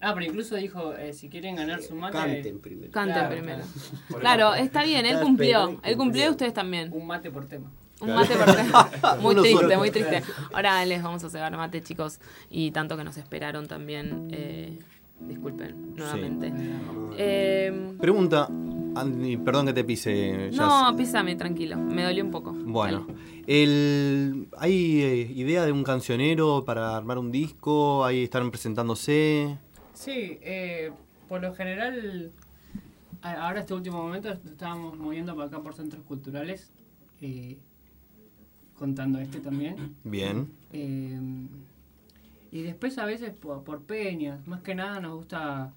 Ah, 0.00 0.12
pero 0.12 0.26
incluso 0.26 0.56
dijo, 0.56 0.94
eh, 0.94 1.14
si 1.14 1.28
quieren 1.30 1.56
ganar 1.56 1.80
su 1.82 1.94
mate, 1.94 2.18
Canten 2.18 2.60
primero. 2.60 2.92
Canten 2.92 3.14
Claro, 3.14 3.30
primero. 3.30 3.64
Claro, 4.20 4.54
está 4.54 4.82
bien, 4.84 5.06
él 5.06 5.18
cumplió. 5.20 5.80
Él 5.82 5.96
cumplió 5.96 6.26
y 6.26 6.28
ustedes 6.28 6.52
también. 6.52 6.90
un 6.92 7.06
mate 7.06 7.30
por 7.30 7.46
tema. 7.46 7.70
Un 8.00 8.14
mate 8.14 8.34
por 8.36 9.18
Muy 9.20 9.32
Uno 9.34 9.42
triste, 9.42 9.76
muy 9.78 9.90
triste. 9.90 10.22
Ahora 10.52 10.84
les 10.84 11.02
vamos 11.02 11.24
a 11.24 11.30
cegar 11.30 11.56
mate, 11.56 11.80
chicos. 11.80 12.20
Y 12.50 12.70
tanto 12.70 12.96
que 12.98 13.04
nos 13.04 13.16
esperaron 13.16 13.66
también. 13.66 14.28
eh, 14.30 14.78
disculpen, 15.20 15.94
nuevamente. 15.94 16.52
Eh, 17.16 17.94
Pregunta, 17.98 18.48
Andy, 18.94 19.36
perdón 19.36 19.66
que 19.66 19.72
te 19.72 19.84
pise. 19.84 20.50
Jazz. 20.50 20.56
no, 20.56 20.96
písame, 20.96 21.36
tranquilo. 21.36 21.76
Me 21.76 22.02
dolió 22.04 22.24
un 22.24 22.30
poco. 22.30 22.52
Bueno, 22.52 23.06
el, 23.46 24.48
¿hay 24.58 25.02
eh, 25.02 25.32
idea 25.34 25.64
de 25.64 25.72
un 25.72 25.84
cancionero 25.84 26.64
para 26.64 26.96
armar 26.96 27.18
un 27.18 27.30
disco? 27.30 28.04
¿Ahí 28.04 28.24
están 28.24 28.50
presentándose? 28.50 29.58
Sí, 29.94 30.38
eh, 30.42 30.92
por 31.28 31.40
lo 31.40 31.54
general, 31.54 32.32
ahora 33.22 33.60
este 33.60 33.74
último 33.74 34.02
momento 34.02 34.28
estábamos 34.30 34.98
moviendo 34.98 35.34
para 35.34 35.48
acá 35.48 35.60
por 35.60 35.74
centros 35.74 36.02
culturales, 36.04 36.72
eh, 37.20 37.58
contando 38.78 39.18
este 39.18 39.40
también. 39.40 39.96
Bien. 40.04 40.50
Eh, 40.72 41.18
y 42.50 42.62
después 42.62 42.98
a 42.98 43.04
veces 43.04 43.32
por, 43.32 43.64
por 43.64 43.82
peñas, 43.82 44.46
más 44.46 44.62
que 44.62 44.74
nada 44.74 45.00
nos 45.00 45.16
gusta 45.16 45.72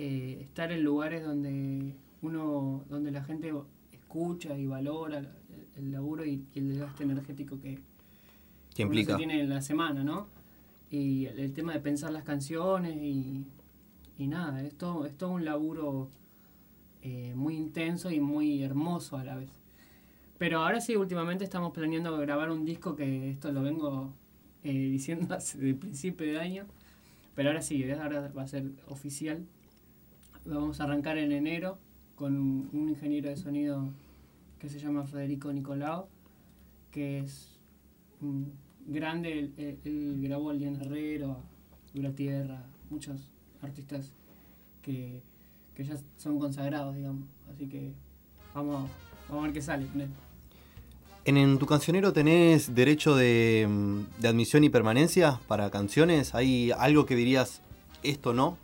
eh, 0.00 0.38
estar 0.42 0.72
en 0.72 0.82
lugares 0.84 1.24
donde 1.24 1.94
uno, 2.22 2.84
donde 2.88 3.10
la 3.10 3.22
gente 3.24 3.52
escucha 3.92 4.56
y 4.58 4.66
valora 4.66 5.18
el, 5.18 5.28
el 5.76 5.92
laburo 5.92 6.24
y, 6.24 6.44
y 6.54 6.58
el 6.60 6.68
desgaste 6.70 7.04
energético 7.04 7.60
que, 7.60 7.78
¿Qué 8.74 8.84
uno 8.86 9.00
se 9.02 9.12
implica? 9.12 9.16
tiene 9.16 9.40
en 9.40 9.50
la 9.50 9.60
semana, 9.62 10.04
¿no? 10.04 10.28
Y 10.90 11.26
el, 11.26 11.38
el 11.40 11.52
tema 11.52 11.72
de 11.72 11.80
pensar 11.80 12.12
las 12.12 12.24
canciones 12.24 12.96
y, 12.96 13.46
y 14.18 14.26
nada, 14.28 14.62
es 14.62 14.74
todo, 14.76 15.06
es 15.06 15.16
todo 15.16 15.30
un 15.32 15.44
laburo 15.44 16.10
eh, 17.02 17.34
muy 17.36 17.56
intenso 17.56 18.10
y 18.10 18.20
muy 18.20 18.62
hermoso 18.62 19.16
a 19.16 19.24
la 19.24 19.36
vez. 19.36 19.50
Pero 20.38 20.60
ahora 20.60 20.80
sí, 20.80 20.96
últimamente 20.96 21.44
estamos 21.44 21.72
planeando 21.72 22.16
grabar 22.18 22.50
un 22.50 22.64
disco 22.64 22.96
que 22.96 23.30
esto 23.30 23.52
lo 23.52 23.62
vengo 23.62 24.14
eh, 24.64 24.72
diciendo 24.90 25.34
desde 25.34 25.68
el 25.70 25.76
principio 25.76 26.26
de 26.26 26.40
año. 26.40 26.66
Pero 27.34 27.50
ahora 27.50 27.62
sí, 27.62 27.90
ahora 27.92 28.28
va 28.36 28.42
a 28.42 28.48
ser 28.48 28.64
oficial. 28.88 29.46
Vamos 30.44 30.80
a 30.80 30.84
arrancar 30.84 31.18
en 31.18 31.32
enero 31.32 31.78
con 32.14 32.36
un, 32.36 32.88
ingeniero 32.88 33.28
de 33.28 33.36
sonido 33.36 33.92
que 34.58 34.68
se 34.68 34.78
llama 34.78 35.04
Federico 35.04 35.52
Nicolao, 35.52 36.08
que 36.90 37.20
es 37.20 37.58
grande. 38.86 39.50
Él, 39.56 40.18
grabó 40.20 40.50
a 40.50 40.54
Lian 40.54 40.80
Herrero, 40.80 41.32
a 41.32 41.94
Dura 41.94 42.12
Tierra, 42.12 42.64
muchos 42.88 43.30
artistas 43.60 44.12
que, 44.82 45.22
que 45.74 45.84
ya 45.84 45.96
son 46.16 46.38
consagrados, 46.38 46.96
digamos. 46.96 47.28
Así 47.52 47.66
que 47.66 47.92
vamos, 48.54 48.90
vamos 49.28 49.42
a 49.42 49.46
ver 49.46 49.52
qué 49.52 49.62
sale. 49.62 49.86
¿En, 51.26 51.36
en 51.36 51.58
tu 51.58 51.66
cancionero 51.66 52.12
tenés 52.14 52.74
derecho 52.74 53.14
de, 53.14 53.68
de 54.18 54.28
admisión 54.28 54.64
y 54.64 54.70
permanencia 54.70 55.38
para 55.46 55.70
canciones? 55.70 56.34
¿Hay 56.34 56.70
algo 56.72 57.04
que 57.04 57.14
dirías, 57.14 57.60
esto 58.02 58.32
no? 58.32 58.56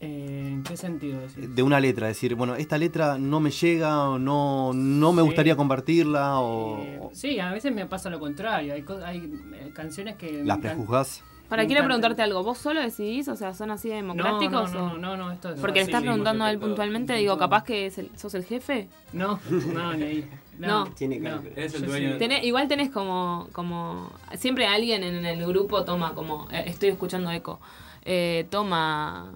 Eh, 0.00 0.48
¿En 0.52 0.62
qué 0.62 0.76
sentido 0.76 1.20
decir? 1.20 1.48
De 1.48 1.62
una 1.62 1.80
letra, 1.80 2.06
decir, 2.06 2.34
bueno, 2.34 2.54
esta 2.54 2.76
letra 2.76 3.16
no 3.18 3.40
me 3.40 3.50
llega, 3.50 4.08
o 4.10 4.18
no, 4.18 4.72
no 4.74 5.12
me 5.12 5.22
Sí. 5.22 5.26
gustaría 5.26 5.56
compartirla, 5.56 6.38
o 6.40 6.78
Eh, 6.82 7.00
sí, 7.12 7.40
a 7.40 7.50
veces 7.50 7.74
me 7.74 7.86
pasa 7.86 8.10
lo 8.10 8.18
contrario. 8.20 8.74
Hay, 8.74 8.84
hay 9.04 9.18
eh, 9.54 9.70
canciones 9.74 10.16
que. 10.16 10.42
las 10.44 10.58
prejuzgás. 10.58 11.22
Para, 11.48 11.64
quiero 11.66 11.84
preguntarte 11.84 12.22
algo. 12.22 12.42
¿Vos 12.42 12.58
solo 12.58 12.80
decidís? 12.80 13.28
O 13.28 13.36
sea, 13.36 13.54
¿son 13.54 13.70
así 13.70 13.88
democráticos? 13.88 14.72
no, 14.74 14.86
o- 14.86 14.88
no, 14.94 14.98
no, 14.98 15.16
no, 15.16 15.32
esto 15.32 15.50
es. 15.54 15.60
Porque 15.60 15.78
le 15.78 15.84
estás 15.84 16.02
preguntando 16.02 16.42
a 16.44 16.50
él 16.50 16.58
puntualmente, 16.58 17.14
digo, 17.14 17.38
capaz 17.38 17.62
que 17.62 17.86
es 17.86 17.98
el- 17.98 18.10
sos 18.18 18.34
el 18.34 18.44
jefe. 18.44 18.88
No, 19.12 19.38
no, 19.72 19.94
ni 19.94 20.02
ahí. 20.02 20.30
No. 20.58 20.86
Tiene 20.94 21.20
no. 21.20 21.40
Eres 21.54 21.74
el 21.74 21.86
dueño 21.86 22.18
Tenés- 22.18 22.42
igual 22.44 22.66
tenés 22.66 22.90
como, 22.90 23.48
como. 23.52 24.10
Siempre 24.36 24.66
alguien 24.66 25.04
en 25.04 25.24
el 25.24 25.46
grupo 25.46 25.84
toma 25.84 26.14
como. 26.14 26.48
eh, 26.50 26.64
estoy 26.66 26.88
escuchando 26.90 27.30
eco. 27.30 27.60
eh, 28.08 28.46
toma. 28.50 29.32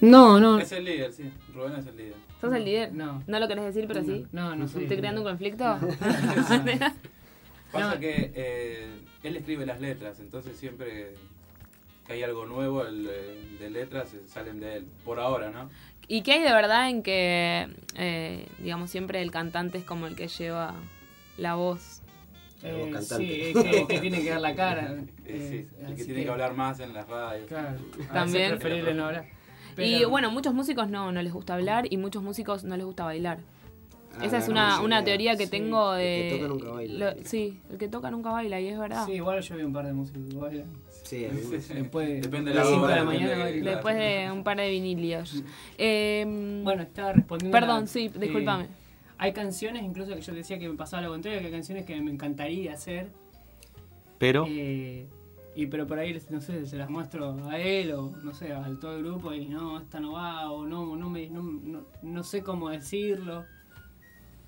No, 0.00 0.38
no. 0.40 0.58
Es 0.58 0.72
el 0.72 0.84
líder, 0.84 1.12
sí. 1.12 1.30
Rubén 1.54 1.74
es 1.74 1.86
el 1.86 1.96
líder. 1.96 2.14
¿Sos 2.40 2.54
el 2.54 2.64
líder? 2.64 2.92
No. 2.92 3.22
¿No 3.26 3.40
lo 3.40 3.48
querés 3.48 3.64
decir, 3.64 3.86
pero 3.88 4.02
sí? 4.04 4.26
No, 4.32 4.54
no 4.54 4.68
soy. 4.68 4.84
¿Estoy 4.84 4.98
creando 4.98 5.20
un 5.22 5.26
conflicto? 5.26 5.64
Pasa 7.72 7.94
No. 7.94 8.00
que 8.00 8.32
eh, 8.34 8.86
él 9.22 9.36
escribe 9.36 9.66
las 9.66 9.80
letras, 9.80 10.20
entonces 10.20 10.56
siempre 10.56 11.14
que 12.06 12.12
hay 12.14 12.22
algo 12.22 12.46
nuevo 12.46 12.86
el, 12.86 13.06
eh, 13.10 13.56
de 13.60 13.70
letras 13.70 14.14
eh, 14.14 14.22
salen 14.26 14.60
de 14.60 14.76
él. 14.76 14.86
Por 15.04 15.20
ahora, 15.20 15.50
¿no? 15.50 15.68
¿Y 16.06 16.22
qué 16.22 16.34
hay 16.34 16.42
de 16.42 16.52
verdad 16.52 16.88
en 16.88 17.02
que, 17.02 17.68
eh, 17.96 18.46
digamos, 18.58 18.90
siempre 18.90 19.20
el 19.20 19.30
cantante 19.30 19.78
es 19.78 19.84
como 19.84 20.06
el 20.06 20.16
que 20.16 20.28
lleva 20.28 20.74
la 21.36 21.56
voz? 21.56 22.00
Eh, 22.62 22.92
sí, 23.02 23.40
es 23.54 23.62
que, 23.62 23.86
que 23.86 24.00
tiene 24.00 24.22
que 24.22 24.30
dar 24.30 24.40
la 24.40 24.54
cara. 24.54 24.96
Sí, 25.26 25.66
el 25.86 25.94
que 25.94 26.04
tiene 26.04 26.24
que 26.24 26.30
hablar 26.30 26.54
más 26.54 26.80
en 26.80 26.94
las 26.94 27.06
radios. 27.06 27.46
Claro. 27.48 27.78
También. 28.12 28.44
es 28.54 28.60
preferible 28.60 28.94
no 28.94 29.06
hablar. 29.06 29.26
Y 29.78 30.04
bueno, 30.04 30.30
muchos 30.30 30.54
músicos 30.54 30.88
no, 30.88 31.12
no 31.12 31.22
les 31.22 31.32
gusta 31.32 31.54
hablar 31.54 31.86
y 31.90 31.96
muchos 31.96 32.22
músicos 32.22 32.64
no 32.64 32.76
les 32.76 32.84
gusta 32.86 33.04
bailar. 33.04 33.38
Ah, 34.18 34.24
Esa 34.24 34.38
es 34.38 34.48
una, 34.48 34.80
una 34.80 35.04
teoría 35.04 35.36
que 35.36 35.44
sí. 35.44 35.50
tengo 35.50 35.94
El 35.94 36.00
de... 36.00 36.28
que 36.30 36.38
toca 36.38 36.48
nunca 36.48 36.70
baila. 36.70 37.14
lo- 37.14 37.24
sí, 37.24 37.60
el 37.70 37.78
que 37.78 37.88
toca 37.88 38.10
nunca 38.10 38.30
baila 38.30 38.60
y 38.60 38.66
es 38.68 38.78
verdad. 38.78 39.06
Sí, 39.06 39.12
igual 39.12 39.40
yo 39.42 39.56
vi 39.56 39.62
un 39.62 39.72
par 39.72 39.86
de 39.86 39.92
músicos 39.92 40.22
que 40.28 40.36
bailan. 40.36 40.66
Sí. 41.04 41.26
Después, 41.74 42.22
Depende 42.22 42.50
de 42.50 42.56
la 42.56 42.62
las 42.62 42.68
cinco 42.70 42.84
hora, 42.84 42.94
de 42.94 43.00
la 43.00 43.06
mañana. 43.06 43.44
de-. 43.44 43.60
Después 43.60 43.96
de 43.96 44.30
un 44.32 44.42
par 44.42 44.56
de 44.56 44.70
vinilios. 44.70 45.42
Eh, 45.78 46.60
Bueno, 46.64 46.82
estaba 46.82 47.12
respondiendo. 47.12 47.56
perdón, 47.56 47.84
a- 47.84 47.86
sí, 47.86 48.10
eh, 48.12 48.18
discúlpame. 48.18 48.66
hay 49.18 49.32
canciones, 49.32 49.84
incluso 49.84 50.14
que 50.16 50.20
yo 50.22 50.32
decía 50.34 50.58
que 50.58 50.68
me 50.68 50.74
pasaba 50.76 51.02
lo 51.02 51.10
contrario, 51.10 51.38
que 51.40 51.46
hay 51.46 51.52
canciones 51.52 51.84
que 51.84 52.00
me 52.00 52.10
encantaría 52.10 52.72
hacer. 52.72 53.10
Pero 54.18 54.46
eh, 54.48 55.06
y 55.58 55.66
pero 55.66 55.88
por 55.88 55.98
ahí, 55.98 56.16
no 56.30 56.40
sé, 56.40 56.64
se 56.66 56.76
las 56.76 56.88
muestro 56.88 57.36
a 57.48 57.58
él 57.58 57.90
o 57.90 58.12
no 58.22 58.32
sé, 58.32 58.52
al 58.52 58.78
todo 58.78 58.96
el 58.96 59.02
grupo 59.02 59.34
y 59.34 59.48
no, 59.48 59.80
esta 59.80 59.98
no 59.98 60.12
va 60.12 60.48
o 60.52 60.64
no, 60.64 60.94
no, 60.94 61.10
me, 61.10 61.28
no, 61.28 61.42
no, 61.42 61.82
no 62.00 62.22
sé 62.22 62.44
cómo 62.44 62.68
decirlo. 62.68 63.44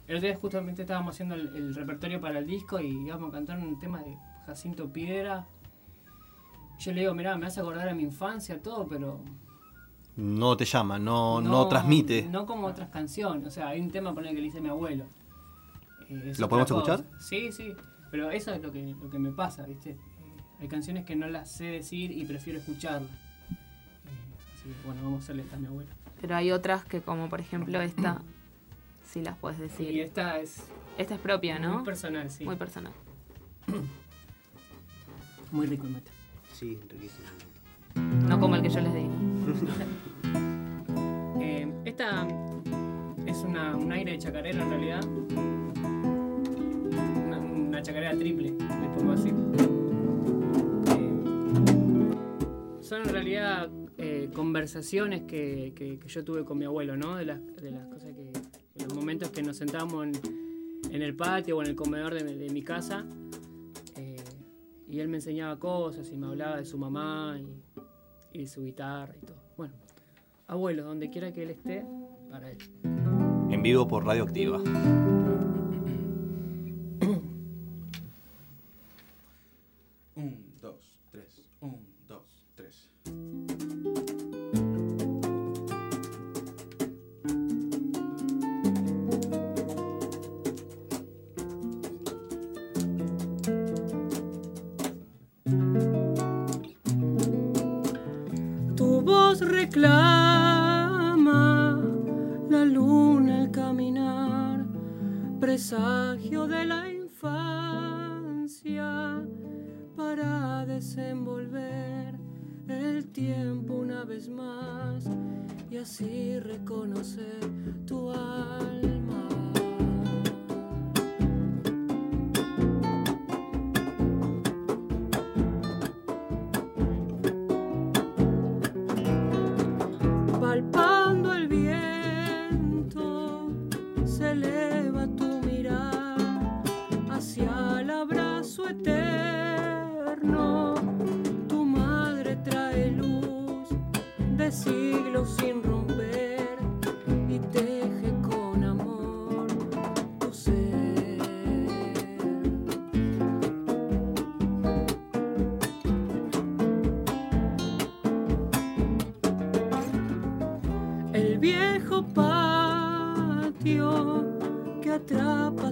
El 0.06 0.18
otro 0.18 0.28
día 0.28 0.36
justamente 0.36 0.82
estábamos 0.82 1.16
haciendo 1.16 1.34
el, 1.34 1.48
el 1.56 1.74
repertorio 1.74 2.20
para 2.20 2.38
el 2.38 2.46
disco 2.46 2.78
y 2.78 3.06
íbamos 3.06 3.30
a 3.30 3.32
cantar 3.32 3.58
un 3.58 3.76
tema 3.80 4.00
de 4.04 4.16
Jacinto 4.46 4.88
Piedra. 4.92 5.48
Yo 6.78 6.92
le 6.92 7.00
digo, 7.00 7.12
mirá, 7.12 7.36
me 7.36 7.46
hace 7.46 7.58
acordar 7.58 7.88
a 7.88 7.94
mi 7.96 8.04
infancia, 8.04 8.62
todo, 8.62 8.86
pero 8.86 9.20
no 10.14 10.56
te 10.56 10.64
llama, 10.64 10.96
no, 11.00 11.40
no, 11.40 11.66
transmite. 11.66 12.22
No 12.30 12.46
como 12.46 12.68
otras 12.68 12.88
canciones. 12.90 13.48
O 13.48 13.50
sea, 13.50 13.66
hay 13.66 13.80
un 13.80 13.90
tema 13.90 14.14
poner 14.14 14.32
que 14.32 14.40
le 14.40 14.46
hice 14.46 14.58
a 14.58 14.62
mi 14.62 14.68
abuelo. 14.68 15.06
Eh, 16.08 16.34
¿Lo 16.38 16.48
podemos 16.48 16.70
cosa. 16.70 16.94
escuchar? 16.94 17.20
Sí, 17.20 17.50
sí. 17.50 17.74
Pero 18.12 18.30
eso 18.30 18.52
es 18.52 18.62
lo 18.62 18.70
que, 18.70 18.94
lo 19.02 19.10
que 19.10 19.18
me 19.18 19.32
pasa, 19.32 19.66
¿viste? 19.66 19.98
Hay 20.60 20.68
canciones 20.68 21.04
que 21.06 21.16
no 21.16 21.26
las 21.28 21.50
sé 21.50 21.64
decir 21.64 22.10
y 22.10 22.24
prefiero 22.24 22.58
escucharlas. 22.58 23.10
Eh, 23.10 23.54
así 24.54 24.68
que, 24.68 24.74
bueno, 24.86 25.02
vamos 25.02 25.20
a 25.20 25.24
hacerle 25.24 25.42
esta 25.42 25.56
a 25.56 25.58
mi 25.58 25.66
abuelo. 25.66 25.90
Pero 26.20 26.36
hay 26.36 26.50
otras 26.52 26.84
que 26.84 27.00
como 27.00 27.28
por 27.30 27.40
ejemplo 27.40 27.80
esta, 27.80 28.20
sí 29.10 29.22
las 29.22 29.36
puedes 29.38 29.58
Y 29.58 29.62
decir. 29.62 30.00
esta 30.00 30.38
es 30.38 30.64
Esta 30.98 31.14
es 31.14 31.20
propia, 31.20 31.58
¿no? 31.58 31.76
muy 31.76 31.84
personal, 31.84 32.30
sí. 32.30 32.44
Muy 32.44 32.56
personal. 32.56 32.92
Muy 35.52 35.66
rico 35.66 35.84
el 35.86 35.92
mate. 35.94 36.10
Sí, 36.52 36.78
riquísimo. 36.88 37.26
No 38.28 38.38
como 38.38 38.54
el 38.54 38.62
que 38.62 38.68
yo 38.70 38.80
les 38.80 38.94
digo. 38.94 39.10
Eh, 41.42 41.66
esta 41.86 42.28
es 43.26 43.38
una, 43.38 43.74
un 43.74 43.90
aire 43.90 44.12
de 44.12 44.18
chacarera 44.18 44.62
en 44.62 44.68
realidad. 44.70 45.02
Una, 47.26 47.38
una 47.38 47.82
chacarera 47.82 48.14
triple, 48.16 48.50
le 48.50 48.88
pongo 48.94 49.12
así. 49.12 49.32
Son 52.90 53.02
en 53.02 53.08
realidad 53.10 53.70
eh, 53.98 54.30
conversaciones 54.34 55.22
que, 55.22 55.72
que- 55.76 56.00
yo 56.08 56.24
tuve 56.24 56.44
con 56.44 56.58
mi 56.58 56.64
abuelo, 56.64 56.96
¿no? 56.96 57.14
De 57.14 57.24
las, 57.24 57.40
de 57.54 57.70
las 57.70 57.86
cosas 57.86 58.12
que. 58.16 58.32
de 58.32 58.84
los 58.84 58.92
momentos 58.94 59.30
que 59.30 59.44
nos 59.44 59.58
sentábamos 59.58 60.08
en, 60.90 61.00
el 61.00 61.14
patio 61.14 61.56
o 61.58 61.62
en 61.62 61.68
el 61.68 61.76
comedor 61.76 62.14
de, 62.14 62.50
mi 62.50 62.62
casa. 62.64 63.06
eh, 63.96 64.16
y 64.88 64.98
él 64.98 65.06
me 65.06 65.18
enseñaba 65.18 65.56
cosas 65.56 66.10
y 66.10 66.16
me 66.16 66.26
hablaba 66.26 66.56
de 66.56 66.64
su 66.64 66.78
mamá 66.78 67.38
y, 67.38 67.46
y 68.36 68.40
de 68.40 68.46
su 68.48 68.64
guitarra 68.64 69.14
y 69.22 69.24
todo. 69.24 69.40
Bueno, 69.56 69.74
abuelo, 70.48 70.82
donde 70.82 71.10
quiera 71.10 71.32
que 71.32 71.44
él 71.44 71.50
esté, 71.50 71.86
para 72.28 72.50
él. 72.50 72.58
En 73.50 73.62
vivo 73.62 73.86
por 73.86 74.04
Radioactiva. 74.04 74.58
Un, 74.58 75.39
voz 99.76 100.09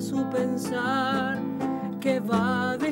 su 0.01 0.25
pensar, 0.31 1.39
que 2.01 2.21
va 2.21 2.77
dejando 2.77 2.88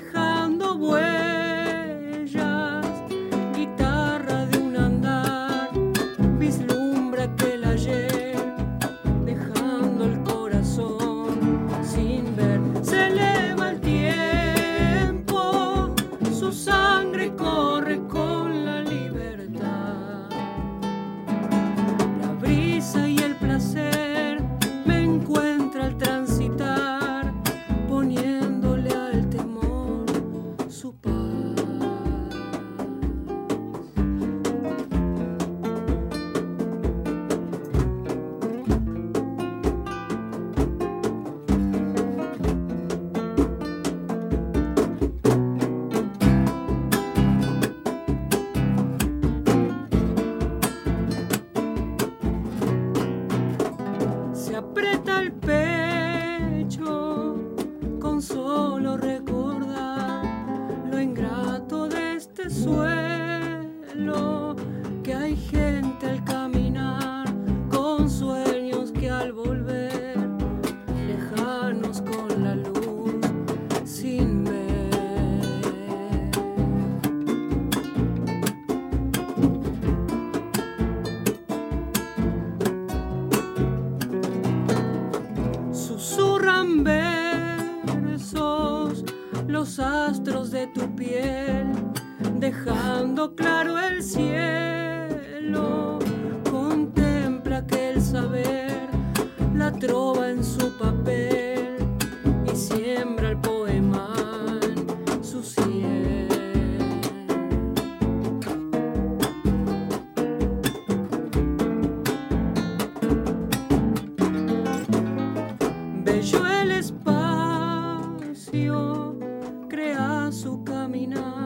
crea 119.68 120.30
su 120.32 120.62
caminar, 120.64 121.45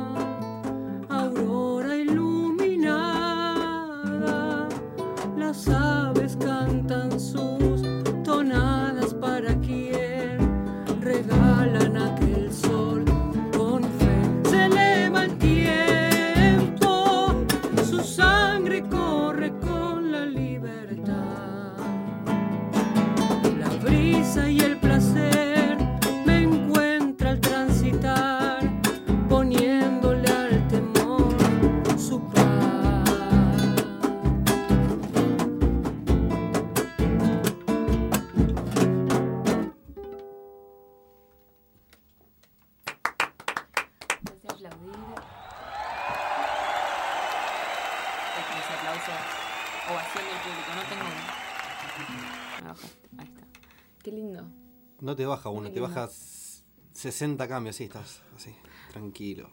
No 55.11 55.17
te 55.17 55.27
baja 55.27 55.49
uno, 55.49 55.69
te 55.69 55.75
lindo. 55.75 55.89
bajas 55.89 56.65
60 56.93 57.49
cambios, 57.49 57.75
así 57.77 57.85
estás 57.85 58.23
así, 58.37 58.55
tranquilo. 58.93 59.51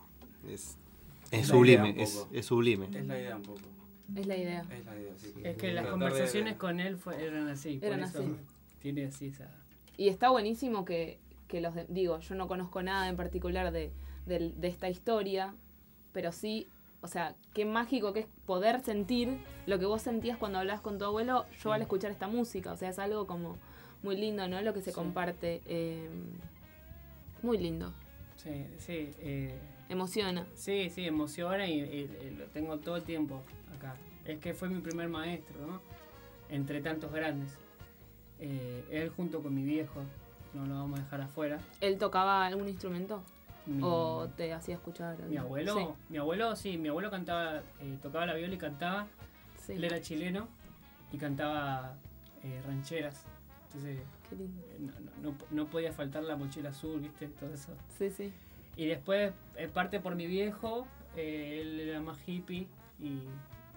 Es, 0.47 0.77
Es 1.31 1.41
es 1.41 1.47
la 1.49 1.53
sublime, 1.55 1.95
es, 1.97 2.45
sublime. 2.45 2.85
Es 2.93 3.05
la 3.07 3.19
idea 3.19 3.35
un 3.35 3.41
poco. 3.43 3.59
Es 4.15 4.27
la 4.27 4.37
idea. 4.37 4.61
Es 4.71 4.85
la 4.85 4.95
idea, 4.99 5.13
sí. 5.17 5.33
Es 5.43 5.57
que 5.57 5.73
las 5.73 5.85
de- 5.85 5.89
conversaciones 5.91 6.55
con 6.57 6.79
él 6.79 6.97
fue- 6.97 7.23
eran 7.25 7.47
así. 7.49 7.77
por 7.77 7.87
Eran 7.87 8.03
eso 8.03 8.19
así. 8.19 8.35
Tiene 8.81 9.05
así 9.05 9.27
esa. 9.27 9.49
Y 9.97 10.09
está 10.09 10.29
buenísimo 10.29 10.85
que, 10.85 11.19
que 11.47 11.59
los... 11.59 11.73
de- 11.73 11.85
digo, 11.89 12.19
yo 12.19 12.35
no 12.35 12.47
conozco 12.47 12.83
nada 12.83 13.09
en 13.09 13.15
particular 13.17 13.71
de, 13.71 13.91
de 14.27 14.67
esta 14.67 14.89
historia, 14.89 15.55
pero 16.13 16.31
sí... 16.31 16.67
O 17.01 17.07
sea, 17.07 17.35
qué 17.53 17.63
mágico 17.65 18.11
que 18.13 18.21
es 18.21 18.27
poder 18.45 18.81
sentir 18.83 19.37
lo 19.67 19.77
que 19.79 19.85
vos 19.85 20.01
sentías 20.01 20.37
cuando 20.37 20.57
hablabas 20.59 20.81
con 20.81 20.97
tu 20.97 21.05
abuelo, 21.05 21.45
yo 21.61 21.71
al 21.71 21.81
escuchar 21.81 22.09
esta 22.11 22.27
música. 22.27 22.71
O 22.71 22.75
sea, 22.77 22.89
es 22.89 22.97
algo 22.99 23.27
como 23.27 23.57
muy 24.07 24.15
lindo, 24.15 24.47
¿no? 24.47 24.61
Lo 24.61 24.73
que 24.73 24.81
se 24.81 24.91
Sí. 24.91 24.95
comparte. 24.95 25.61
eh, 25.65 26.07
muy 27.43 27.57
lindo. 27.57 27.93
Sí, 28.37 28.65
sí. 28.77 29.11
eh, 29.19 29.59
Emociona. 29.89 30.45
Sí, 30.55 30.89
sí, 30.89 31.05
emociona 31.05 31.65
y, 31.67 31.79
y- 31.79 32.17
y 32.25 32.29
lo 32.37 32.45
tengo 32.47 32.77
todo 32.79 32.95
el 32.97 33.03
tiempo 33.03 33.41
acá. 33.77 33.95
Es 34.25 34.39
que 34.39 34.53
fue 34.53 34.69
mi 34.69 34.79
primer 34.81 35.07
maestro, 35.09 35.65
¿no? 35.67 35.81
Entre 36.49 36.81
tantos 36.81 37.11
grandes. 37.11 37.57
Eh, 38.39 38.83
él 38.91 39.09
junto 39.09 39.41
con 39.43 39.53
mi 39.55 39.63
viejo, 39.63 40.01
no 40.53 40.65
lo 40.65 40.75
vamos 40.75 40.99
a 40.99 41.03
dejar 41.03 41.21
afuera. 41.21 41.59
¿Él 41.81 41.97
tocaba 41.97 42.45
algún 42.45 42.67
instrumento? 42.69 43.21
Mi, 43.65 43.81
¿O 43.83 44.27
te 44.37 44.53
hacía 44.53 44.75
escuchar? 44.75 45.17
mi 45.27 45.37
abuelo, 45.37 45.75
Sí, 45.75 45.85
mi 46.09 46.17
abuelo 46.17 46.55
sí, 46.55 46.77
mi 46.77 46.87
abuelo 46.89 47.09
cantaba, 47.11 47.61
eh, 47.81 47.97
tocaba 48.01 48.25
la 48.25 48.33
viola 48.35 48.53
y 48.55 48.57
cantaba. 48.57 49.07
sí. 49.65 49.73
Él 49.73 49.83
era 49.83 49.99
chileno 50.01 50.47
y 51.11 51.17
cantaba 51.17 51.95
rancheras. 52.65 53.25
Entonces 53.67 53.99
Qué 54.29 54.35
lindo. 54.35 54.61
eh, 54.69 54.77
no, 55.21 55.31
no- 55.31 55.37
no- 55.51 55.65
podía 55.67 55.91
faltar 55.93 56.23
la 56.23 56.35
mochila 56.35 56.69
azul, 56.69 56.99
¿viste? 56.99 57.27
Todo 57.27 57.53
eso. 57.53 57.73
Sí, 57.97 58.09
sí. 58.09 58.31
Y 58.75 58.85
después, 58.87 59.33
eh, 59.55 59.67
parte 59.73 59.99
por 59.99 60.15
mi 60.15 60.27
viejo, 60.27 60.87
eh, 61.15 61.59
él 61.61 61.79
era 61.79 61.99
más 61.99 62.17
hippie 62.27 62.67
y, 62.99 63.07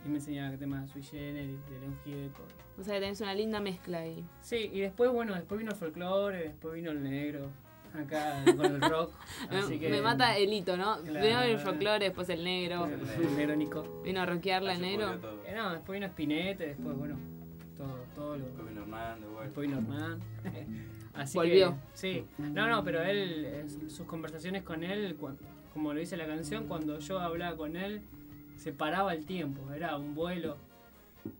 y 0.04 0.08
me 0.08 0.16
enseñaba 0.16 0.56
temas 0.56 0.82
de 0.86 0.88
Sui 0.92 1.02
Generis, 1.02 1.58
de 1.70 1.80
León 1.80 1.98
Gieco. 2.04 2.42
O 2.78 2.82
sea, 2.84 2.94
que 2.94 3.00
tenés 3.00 3.20
una 3.20 3.34
linda 3.34 3.60
mezcla 3.60 3.98
ahí. 4.00 4.24
Sí, 4.40 4.70
y 4.72 4.80
después, 4.80 5.10
bueno, 5.10 5.34
después 5.34 5.58
vino 5.58 5.72
el 5.72 5.76
folclore, 5.76 6.38
después 6.44 6.74
vino 6.74 6.90
el 6.90 7.02
negro, 7.02 7.50
acá 7.94 8.44
con 8.56 8.66
el 8.66 8.80
rock. 8.80 9.12
así 9.50 9.72
Me, 9.74 9.78
que, 9.80 9.88
me 9.88 10.02
mata 10.02 10.36
el 10.36 10.52
hito, 10.52 10.76
¿no? 10.76 10.96
Claro. 11.02 11.18
Primero 11.20 11.40
el 11.42 11.58
folclore, 11.58 12.04
después 12.06 12.28
el 12.28 12.44
negro. 12.44 12.86
El 12.86 13.36
negro 13.36 13.56
Nico. 13.56 14.02
Vino 14.04 14.20
a 14.20 14.26
rockearla 14.26 14.74
el 14.74 14.80
negro. 14.82 15.14
Eh, 15.46 15.52
no, 15.56 15.72
después 15.72 15.96
vino 15.98 16.06
Spinetta, 16.06 16.64
después, 16.64 16.96
bueno, 16.96 17.16
todo, 18.14 18.36
lo... 18.36 18.44
Después 18.44 18.68
vino 18.68 18.82
Hernán 18.82 19.20
de 19.20 19.26
vuelta. 19.26 19.44
Después 19.44 19.66
vino 19.68 19.78
Hernán. 19.78 20.18
Así 21.14 21.38
Volvió. 21.38 21.70
Que, 21.72 21.76
sí. 21.94 22.24
No, 22.38 22.68
no, 22.68 22.84
pero 22.84 23.02
él, 23.02 23.66
sus 23.88 24.06
conversaciones 24.06 24.62
con 24.62 24.84
él, 24.84 25.16
como 25.72 25.92
lo 25.92 25.98
dice 26.00 26.16
la 26.16 26.26
canción, 26.26 26.66
cuando 26.66 26.98
yo 27.00 27.18
hablaba 27.18 27.56
con 27.56 27.76
él, 27.76 28.00
se 28.56 28.72
paraba 28.72 29.12
el 29.14 29.24
tiempo. 29.26 29.72
Era 29.72 29.96
un 29.96 30.14
vuelo. 30.14 30.56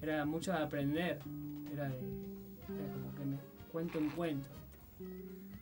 Era 0.03 0.25
mucho 0.25 0.53
de 0.53 0.59
aprender. 0.59 1.21
Era, 1.73 1.89
de- 1.89 1.99
era 1.99 2.93
como 2.93 3.15
que 3.15 3.25
me 3.25 3.37
cuento 3.71 3.99
un 3.99 4.11
cuento. 4.11 4.49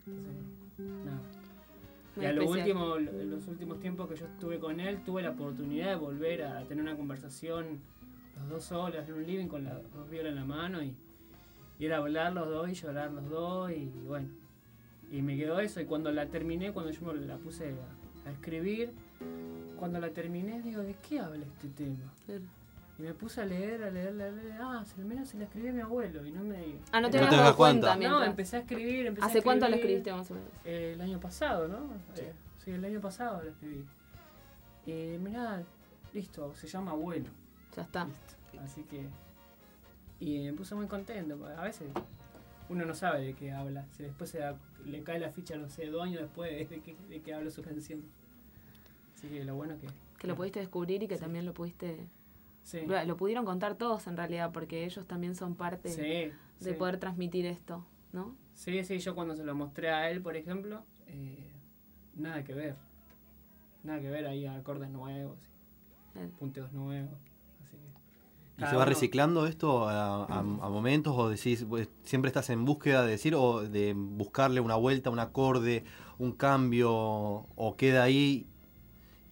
Entonces, 0.07 1.05
nada. 1.05 1.21
Muy 2.17 2.25
Y 2.25 2.29
a 2.29 2.33
lo 2.33 2.49
último, 2.49 2.97
en 2.97 3.31
los 3.31 3.47
últimos 3.47 3.79
tiempos 3.81 4.09
que 4.09 4.17
yo 4.17 4.27
estuve 4.27 4.59
con 4.59 4.81
él, 4.81 5.03
tuve 5.05 5.23
la 5.23 5.31
oportunidad 5.31 5.91
de 5.91 5.97
volver 5.97 6.43
a 6.45 6.63
tener 6.65 6.83
una 6.83 6.97
conversación 6.97 7.79
los 8.41 8.49
dos 8.49 8.65
solos 8.65 9.09
en 9.09 9.15
un 9.15 9.27
living 9.27 9.47
con 9.47 9.65
la 9.65 9.75
dos 9.75 10.09
violas 10.11 10.31
en 10.31 10.37
la 10.37 10.45
mano 10.45 10.83
y, 10.83 10.95
y 11.79 11.87
era 11.87 11.99
hablar 11.99 12.33
los 12.33 12.49
dos 12.49 12.69
y 12.69 12.75
llorar 12.75 13.11
los 13.11 13.29
dos 13.29 13.71
y, 13.71 13.87
bueno. 14.07 14.29
Y 15.11 15.23
me 15.23 15.37
quedó 15.37 15.59
eso 15.61 15.81
y 15.81 15.87
cuando 15.87 16.13
la 16.13 16.27
terminé, 16.27 16.73
cuando 16.73 16.91
yo 16.93 17.01
me 17.13 17.15
la 17.27 17.37
puse 17.39 17.75
a, 18.25 18.29
a 18.29 18.33
escribir, 18.33 18.93
cuando 19.79 19.99
la 20.01 20.11
terminé 20.11 20.61
digo, 20.61 20.83
¿de 20.83 20.95
qué 21.09 21.21
habla 21.21 21.47
este 21.47 21.69
tema? 21.69 22.13
Claro. 22.27 22.43
Y 22.99 23.03
me 23.03 23.15
puse 23.15 23.41
a 23.41 23.47
leer, 23.47 23.85
a 23.85 23.91
leer, 23.91 24.09
a 24.09 24.13
leer, 24.13 24.59
ah, 24.61 24.85
al 24.99 25.05
menos 25.05 25.29
se 25.29 25.39
la 25.39 25.45
escribí 25.45 25.69
a 25.69 25.73
mi 25.73 25.81
abuelo 25.81 26.27
y 26.27 26.33
no 26.33 26.43
me... 26.43 26.79
Ah, 26.91 27.01
no 27.01 27.09
te 27.09 27.19
No 27.19 27.27
das 27.27 27.55
cuenta 27.55 27.95
cuenta. 27.95 28.09
No, 28.09 28.25
empecé 28.25 28.57
a 28.57 28.61
escribir, 28.61 29.07
empecé 29.07 29.25
a 29.25 29.29
¿Hace 29.29 29.43
cuánto 29.43 29.69
lo 29.69 29.77
escribir. 29.77 29.99
escribiste 29.99 30.13
más 30.13 30.31
o 30.33 30.35
menos? 30.35 30.51
Eh, 30.65 30.93
el 30.95 31.01
año 31.01 31.21
pasado, 31.21 31.69
¿no? 31.69 31.91
Sí. 32.15 32.23
Eh, 32.23 32.33
sí, 32.65 32.71
el 32.73 32.85
año 32.85 33.01
pasado 33.01 33.41
lo 33.45 33.51
escribí. 33.51 33.85
Y 34.85 35.17
mirá, 35.19 35.63
listo, 36.13 36.53
se 36.57 36.67
llama 36.67 36.91
Abuelo. 36.91 37.31
Ya 37.77 37.83
está. 37.83 38.09
Así 38.63 38.83
que. 38.85 39.07
Y 40.21 40.41
me 40.47 40.53
puse 40.53 40.75
muy 40.75 40.87
contento. 40.87 41.45
A 41.57 41.63
veces 41.63 41.89
uno 42.69 42.85
no 42.85 42.95
sabe 42.95 43.25
de 43.25 43.35
qué 43.35 43.53
habla. 43.53 43.87
Si 43.93 44.03
después 44.03 44.31
se 44.31 44.39
da- 44.39 44.59
le 44.85 45.03
cae 45.03 45.19
la 45.21 45.31
ficha, 45.31 45.57
no 45.57 45.69
sé, 45.69 45.87
dos 45.87 46.03
años 46.03 46.21
después 46.23 46.51
de 46.71 46.81
que, 46.81 46.97
de 47.09 47.21
que 47.21 47.35
habla 47.35 47.51
su 47.51 47.63
canción. 47.63 48.03
Así 49.15 49.29
que 49.29 49.45
lo 49.45 49.55
bueno 49.55 49.79
que. 49.79 49.87
Que 50.19 50.27
lo 50.27 50.35
pudiste 50.35 50.59
descubrir 50.61 51.03
y 51.03 51.09
que 51.09 51.17
también 51.17 51.47
lo 51.47 51.55
pudiste... 51.55 52.09
Sí. 52.65 52.81
Lo 53.07 53.17
pudieron 53.17 53.45
contar 53.47 53.77
todos 53.77 54.07
en 54.09 54.17
realidad, 54.17 54.51
porque 54.53 54.85
ellos 54.85 55.07
también 55.07 55.35
son 55.37 55.55
parte 55.55 55.89
Sí, 55.89 56.03
de 56.03 56.33
sí. 56.59 56.73
poder 56.73 56.99
transmitir 56.99 57.47
esto, 57.47 57.87
¿no? 58.13 58.35
Sí, 58.53 58.83
sí, 58.85 58.99
yo 58.99 59.15
cuando 59.15 59.35
se 59.37 59.45
lo 59.45 59.55
mostré 59.55 59.91
a 59.91 60.11
él, 60.11 60.21
por 60.21 60.37
ejemplo, 60.37 60.85
eh, 61.07 61.51
nada 62.17 62.43
que 62.45 62.53
ver. 62.53 62.75
Nada 63.85 64.01
que 64.01 64.11
ver 64.11 64.27
ahí 64.27 64.45
acordes 64.45 64.91
nuevos, 64.91 65.39
punteos 66.39 66.73
nuevos. 66.73 67.17
¿Y 68.59 68.67
se 68.67 68.75
va 68.77 68.85
reciclando 68.85 69.47
esto 69.47 69.89
a, 69.89 70.25
a- 70.25 70.39
a 70.41 70.43
momentos 70.43 71.15
o 71.17 71.29
decís, 71.29 71.65
pues, 71.69 71.89
siempre 72.03 72.29
estás 72.29 72.51
en 72.51 72.65
búsqueda 72.65 73.03
de 73.05 73.11
decir 73.13 73.35
o 73.37 73.61
de 73.63 73.95
buscarle 73.95 74.61
una 74.61 74.75
vuelta, 74.75 75.11
un 75.11 75.21
acorde, 75.21 75.85
un 76.19 76.33
cambio 76.33 76.91
o 76.93 77.75
queda 77.77 78.03
ahí 78.03 78.47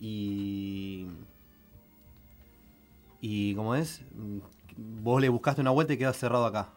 y 0.01 1.07
y 3.21 3.55
como 3.55 3.75
es, 3.75 4.03
vos 4.77 5.21
le 5.21 5.29
buscaste 5.29 5.61
una 5.61 5.71
vuelta 5.71 5.93
y 5.95 5.97
queda 5.99 6.13
cerrado 6.13 6.47
acá. 6.47 6.69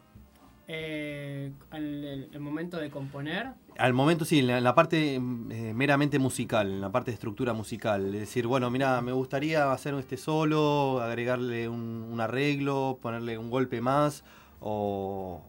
Eh, 0.67 1.51
al- 1.69 2.03
el, 2.03 2.29
el 2.31 2.39
momento 2.39 2.77
de 2.77 2.89
componer, 2.89 3.53
Al 3.79 3.93
momento 3.93 4.25
sí, 4.25 4.39
en 4.39 4.63
la, 4.63 4.75
parte 4.75 5.17
mm, 5.19 5.51
eh, 5.51 5.73
meramente 5.73 6.19
musical, 6.19 6.67
en 6.67 6.81
la 6.81 6.91
parte 6.91 7.11
de 7.11 7.15
estructura 7.15 7.53
musical. 7.53 8.13
Es 8.13 8.19
decir, 8.21 8.45
bueno, 8.45 8.69
mira, 8.69 8.99
me 9.01 9.13
gustaría 9.13 9.71
hacer 9.71 9.93
este 9.93 10.17
solo, 10.17 10.99
agregarle 11.01 11.69
un, 11.69 12.19
arreglo, 12.19 12.99
ponerle 13.01 13.37
un 13.37 13.49
golpe 13.49 13.79
más, 13.79 14.25
o, 14.59 15.41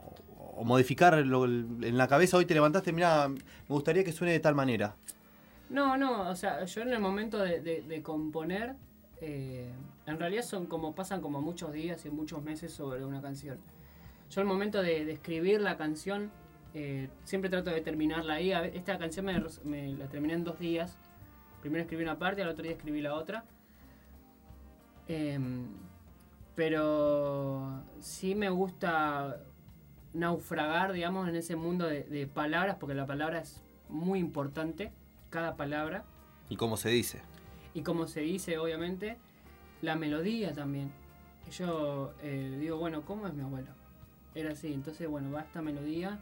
o 0.56 0.64
modificar 0.64 1.18
lo- 1.26 1.44
en 1.46 1.98
la 1.98 2.06
cabeza. 2.06 2.36
Hoy 2.36 2.46
te 2.46 2.54
levantaste, 2.54 2.92
mira, 2.92 3.28
me 3.28 3.36
gustaría 3.68 4.04
que 4.04 4.12
suene 4.12 4.32
de 4.32 4.40
tal 4.40 4.54
manera. 4.54 4.94
No, 5.68 5.96
no, 5.96 6.28
o 6.28 6.36
sea, 6.36 6.64
yo 6.64 6.82
en 6.82 6.92
el 6.92 7.00
momento 7.00 7.38
de, 7.38 8.00
componer, 8.04 8.76
eh, 9.20 9.72
en 10.06 10.18
realidad 10.20 10.44
son 10.44 10.66
como 10.66 10.94
pasan 10.94 11.20
como 11.20 11.40
muchos 11.40 11.72
días 11.72 12.04
y 12.06 12.10
muchos 12.10 12.42
meses 12.44 12.72
sobre 12.72 13.04
una 13.04 13.20
canción. 13.20 13.58
Yo 14.30 14.40
en 14.40 14.46
el 14.46 14.52
momento 14.52 14.80
de 14.82 15.10
escribir 15.10 15.60
la 15.60 15.76
canción, 15.76 16.30
eh, 16.74 17.09
siempre 17.24 17.50
trato 17.50 17.70
de 17.70 17.80
terminarla 17.80 18.35
ahí. 18.35 18.52
Esta 18.52 18.98
canción 18.98 19.26
me, 19.26 19.42
me 19.64 19.88
la 19.96 20.06
terminé 20.06 20.35
en 20.35 20.44
dos 20.44 20.59
días. 20.59 20.96
Primero 21.61 21.83
escribí 21.83 22.02
una 22.02 22.18
parte, 22.18 22.42
al 22.42 22.48
otro 22.48 22.62
día 22.62 22.72
escribí 22.72 23.00
la 23.00 23.14
otra. 23.14 23.44
Em, 25.09 25.66
pero 26.54 27.83
sí 28.00 28.35
me 28.35 28.48
gusta 28.50 29.40
naufragar, 30.12 30.92
digamos, 30.92 31.28
en 31.28 31.37
ese 31.37 31.56
mundo 31.56 31.87
de, 31.87 32.04
de 32.04 32.26
palabras, 32.26 32.76
porque 32.78 32.94
la 32.94 33.06
palabra 33.06 33.40
es 33.40 33.62
muy 33.88 34.18
importante, 34.18 34.92
cada 35.30 35.56
palabra, 35.56 36.04
Y 36.48 36.56
cómo 36.56 36.76
se 36.76 36.90
dice. 36.90 37.22
y 37.74 37.83
como 37.83 38.06
se 38.06 38.20
dice, 38.20 38.59
obviamente, 38.59 39.16
la 39.83 39.96
melodía 39.96 40.52
también. 40.52 40.92
Yo 41.52 42.12
eh, 42.22 42.56
digo, 42.61 42.76
bueno, 42.78 43.02
¿cómo 43.04 43.26
es 43.26 43.35
mi 43.35 43.42
abuelo? 43.42 43.68
Era 44.35 44.52
así, 44.52 44.72
entonces, 44.72 45.09
bueno, 45.09 45.30
va 45.33 45.40
esta 45.42 45.62
melodía 45.62 46.18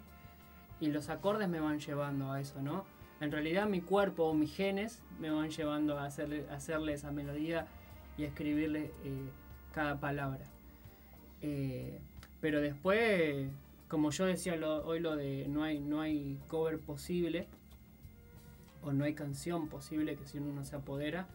y 0.80 0.88
los 0.88 1.08
acordes 1.08 1.48
me 1.48 1.60
van 1.60 1.80
llevando 1.80 2.30
a 2.32 2.40
eso, 2.40 2.60
¿no? 2.62 2.84
En 3.20 3.32
realidad 3.32 3.66
mi 3.68 3.80
cuerpo 3.80 4.24
o 4.24 4.34
mis 4.34 4.54
genes 4.54 5.02
me 5.18 5.30
van 5.30 5.50
llevando 5.50 5.98
a 5.98 6.04
hacerle, 6.04 6.46
hacerle 6.50 6.92
esa 6.92 7.10
melodía 7.10 7.66
y 8.16 8.24
a 8.24 8.28
escribirle 8.28 8.92
eh, 9.04 9.30
cada 9.72 9.98
palabra. 9.98 10.44
Eh, 11.42 12.00
pero 12.40 12.60
después, 12.60 13.48
como 13.88 14.10
yo 14.10 14.26
decía 14.26 14.56
lo- 14.56 14.86
hoy 14.86 15.00
lo 15.00 15.16
de 15.16 15.46
no 15.48 15.64
hay, 15.64 15.80
no 15.80 16.00
hay 16.00 16.38
cover 16.48 16.78
posible, 16.78 17.48
o 18.82 18.92
no 18.92 19.04
hay 19.04 19.14
canción 19.14 19.68
posible 19.68 20.14
que 20.16 20.26
si 20.26 20.38
uno 20.38 20.52
no 20.52 20.64
se 20.64 20.76
apodera, 20.76 21.26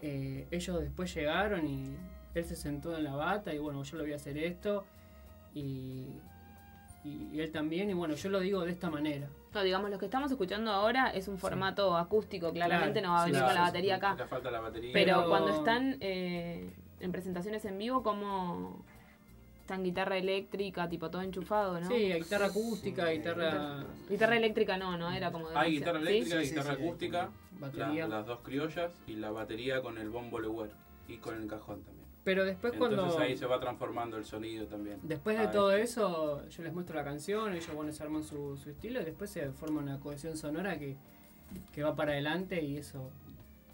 eh, 0.00 0.46
ellos 0.52 0.80
después 0.80 1.12
llegaron 1.12 1.66
y 1.66 1.96
él 2.34 2.44
se 2.44 2.54
sentó 2.56 2.96
en 2.96 3.02
la 3.04 3.14
bata 3.16 3.52
y 3.52 3.58
bueno, 3.58 3.82
yo 3.82 3.96
le 3.96 4.04
voy 4.04 4.12
a 4.12 4.16
hacer 4.16 4.38
esto 4.38 4.84
y, 5.54 6.06
y- 7.04 7.28
y 7.36 7.40
él 7.40 7.50
también 7.52 7.90
y 7.90 7.94
bueno, 7.94 8.14
yo 8.14 8.28
lo 8.30 8.40
digo 8.40 8.64
de 8.64 8.70
esta 8.72 8.90
manera. 8.90 9.28
No, 9.52 9.62
digamos, 9.62 9.90
lo 9.90 9.98
que 9.98 10.06
estamos 10.06 10.30
escuchando 10.30 10.70
ahora 10.72 11.10
es 11.10 11.28
un 11.28 11.38
formato 11.38 11.96
acústico, 11.96 12.52
claramente 12.52 13.00
Claro, 13.00 13.06
no 13.08 13.12
va 13.14 13.22
a 13.22 13.26
venir 13.26 13.40
sí, 13.40 13.46
con 13.46 13.54
la 13.54 13.60
batería 13.60 13.96
acá. 13.96 14.14
Le 14.16 14.26
falta 14.26 14.50
la 14.50 14.60
batería. 14.60 14.90
Pero, 14.92 15.16
Pero- 15.18 15.28
cuando 15.28 15.50
están 15.54 15.96
eh, 16.00 16.70
en 17.00 17.12
presentaciones 17.12 17.64
en 17.66 17.78
vivo, 17.78 18.02
como 18.02 18.82
están 19.60 19.82
guitarra 19.84 20.16
eléctrica, 20.18 20.88
tipo 20.88 21.10
todo 21.10 21.22
enchufado, 21.22 21.80
¿no? 21.80 21.88
Sí, 21.88 22.12
guitarra 22.12 22.46
acústica, 22.46 23.08
guitarra... 23.10 23.84
Guitarra 24.10 24.36
eléctrica 24.36 24.76
no, 24.76 24.96
no 24.98 25.10
era 25.10 25.30
como 25.32 25.48
de 25.50 25.56
Hay 25.56 25.72
guitarra 25.78 26.00
¿sí? 26.00 26.06
eléctrica, 26.08 26.40
Sí, 26.40 26.44
sí, 26.46 26.50
guitarra 26.54 26.76
sí, 26.76 26.82
acústica, 26.82 27.30
Batería. 27.60 28.08
la- 28.08 28.16
las 28.18 28.26
dos 28.26 28.40
criollas 28.40 28.92
y 29.06 29.14
la 29.16 29.30
batería 29.30 29.80
con 29.80 29.96
el 29.98 30.10
bombo 30.10 30.38
Lewer 30.40 30.70
y 31.08 31.16
con 31.18 31.40
el 31.40 31.46
cajón 31.48 31.82
también. 31.82 31.93
Pero 32.24 32.44
después 32.44 32.72
Entonces 32.72 32.98
cuando... 32.98 33.18
ahí 33.18 33.36
se 33.36 33.44
va 33.44 33.60
transformando 33.60 34.16
el 34.16 34.24
sonido 34.24 34.66
también. 34.66 34.98
Después 35.02 35.36
de 35.38 35.44
Ah, 35.44 35.50
todo 35.50 35.72
eso, 35.72 36.46
yo 36.48 36.62
les 36.62 36.72
muestro 36.72 36.96
la 36.96 37.04
canción, 37.04 37.52
ellos 37.52 37.74
bueno, 37.74 37.92
se 37.92 38.02
arman 38.02 38.24
su, 38.24 38.56
su 38.56 38.70
estilo 38.70 39.02
y 39.02 39.04
después 39.04 39.28
se 39.30 39.50
forma 39.52 39.82
una 39.82 40.00
cohesión 40.00 40.36
sonora 40.38 40.78
que, 40.78 40.96
que 41.72 41.82
va 41.82 41.94
para 41.94 42.12
adelante 42.12 42.62
y 42.62 42.78
eso, 42.78 43.10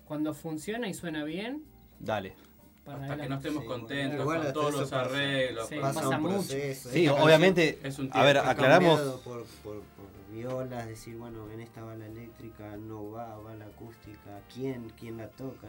cuando 0.04 0.34
funciona 0.34 0.88
y 0.88 0.94
suena 0.94 1.22
bien, 1.22 1.62
Dale. 2.00 2.34
para 2.84 3.02
Hasta 3.04 3.16
que 3.18 3.28
no 3.28 3.36
estemos 3.36 3.62
Sí, 3.62 3.68
contentos 3.68 4.20
igual 4.20 4.42
con 4.42 4.52
todos 4.52 4.74
los 4.74 4.92
arreglos. 4.92 5.68
Sí, 5.68 5.74
con- 5.76 5.82
pasa, 5.84 6.00
pasa 6.02 6.16
un 6.16 6.22
mucho. 6.22 6.34
proceso. 6.38 6.88
Sí, 6.90 7.06
obviamente. 7.08 7.78
es 7.84 7.98
un 8.00 8.10
A 8.12 8.24
ver, 8.24 8.38
aclaramos. 8.38 9.00
por, 9.22 9.44
por 9.62 9.80
violas, 10.32 10.88
decir, 10.88 11.16
bueno, 11.16 11.48
en 11.52 11.60
esta 11.60 11.84
va 11.84 11.94
la 11.94 12.06
eléctrica, 12.06 12.76
no 12.76 13.12
va, 13.12 13.36
va 13.38 13.54
la 13.54 13.66
acústica, 13.66 14.40
¿quién, 14.52 14.90
quién 14.98 15.18
la 15.18 15.28
toca? 15.28 15.68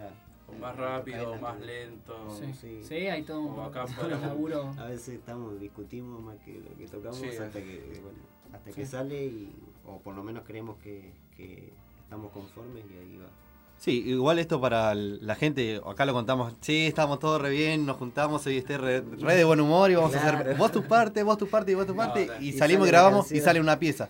O 0.56 0.60
más 0.60 0.76
Eh, 0.76 0.82
rápido, 0.82 1.32
o 1.32 1.38
más 1.40 1.60
lento. 1.62 2.16
Sí, 2.40 2.54
sí. 2.60 2.80
sí, 2.84 2.96
hay 3.08 3.24
todo 3.24 3.42
un 3.42 3.60
acá 3.60 3.86
laburo. 4.08 4.74
A 4.78 4.86
veces 4.86 5.10
estamos, 5.16 5.60
discutimos 5.60 6.22
más 6.22 6.38
que 6.46 6.60
lo 6.60 6.78
que 6.78 6.86
tocamos 6.88 7.18
Sí, 7.20 7.28
hasta 7.30 7.60
eh. 7.60 7.64
que, 7.64 8.00
bueno, 8.02 8.18
hasta 8.54 8.70
Sí. 8.70 8.76
que 8.76 8.86
sale 8.86 9.26
y, 9.26 9.52
o 9.86 10.00
por 10.00 10.16
lo 10.16 10.24
menos 10.24 10.44
creemos 10.46 10.78
que, 10.84 11.12
que 11.36 11.72
estamos 12.04 12.32
conformes 12.32 12.84
y 12.94 12.98
ahí 12.98 13.18
va. 13.18 13.28
Sí, 13.78 14.04
igual 14.06 14.38
esto 14.38 14.62
para 14.62 14.94
la 14.94 15.34
gente, 15.34 15.82
acá 15.84 16.06
lo 16.06 16.14
contamos, 16.14 16.54
sí, 16.62 16.86
estamos 16.86 17.18
todos 17.18 17.42
re 17.42 17.50
bien, 17.50 17.88
nos 17.88 17.98
juntamos, 17.98 18.46
hoy 18.46 18.58
esté 18.58 18.78
re, 18.78 19.02
re 19.02 19.36
de 19.36 19.44
buen 19.44 19.60
humor 19.60 19.90
y 19.90 19.96
vamos 19.96 20.14
a 20.16 20.20
hacer 20.20 20.56
vos 20.56 20.72
tu 20.72 20.84
parte, 20.84 21.24
vos 21.24 21.36
tu 21.40 21.48
parte 21.48 21.72
y 21.72 21.74
vos 21.76 21.88
tu 21.88 21.96
parte, 21.96 22.28
no. 22.28 22.34
y, 22.40 22.50
Y 22.50 22.54
salimos 22.54 22.86
y 22.88 22.92
grabamos 22.92 23.32
y 23.32 23.40
sale 23.40 23.60
una 23.60 23.80
pieza. 23.80 24.10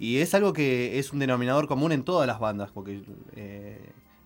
Y 0.00 0.16
es 0.18 0.34
algo 0.34 0.52
que 0.52 0.98
es 0.98 1.12
un 1.12 1.20
denominador 1.20 1.68
común 1.68 1.92
en 1.92 2.02
todas 2.02 2.26
las 2.26 2.40
bandas, 2.40 2.72
porque 2.72 3.00
eh, 3.36 3.78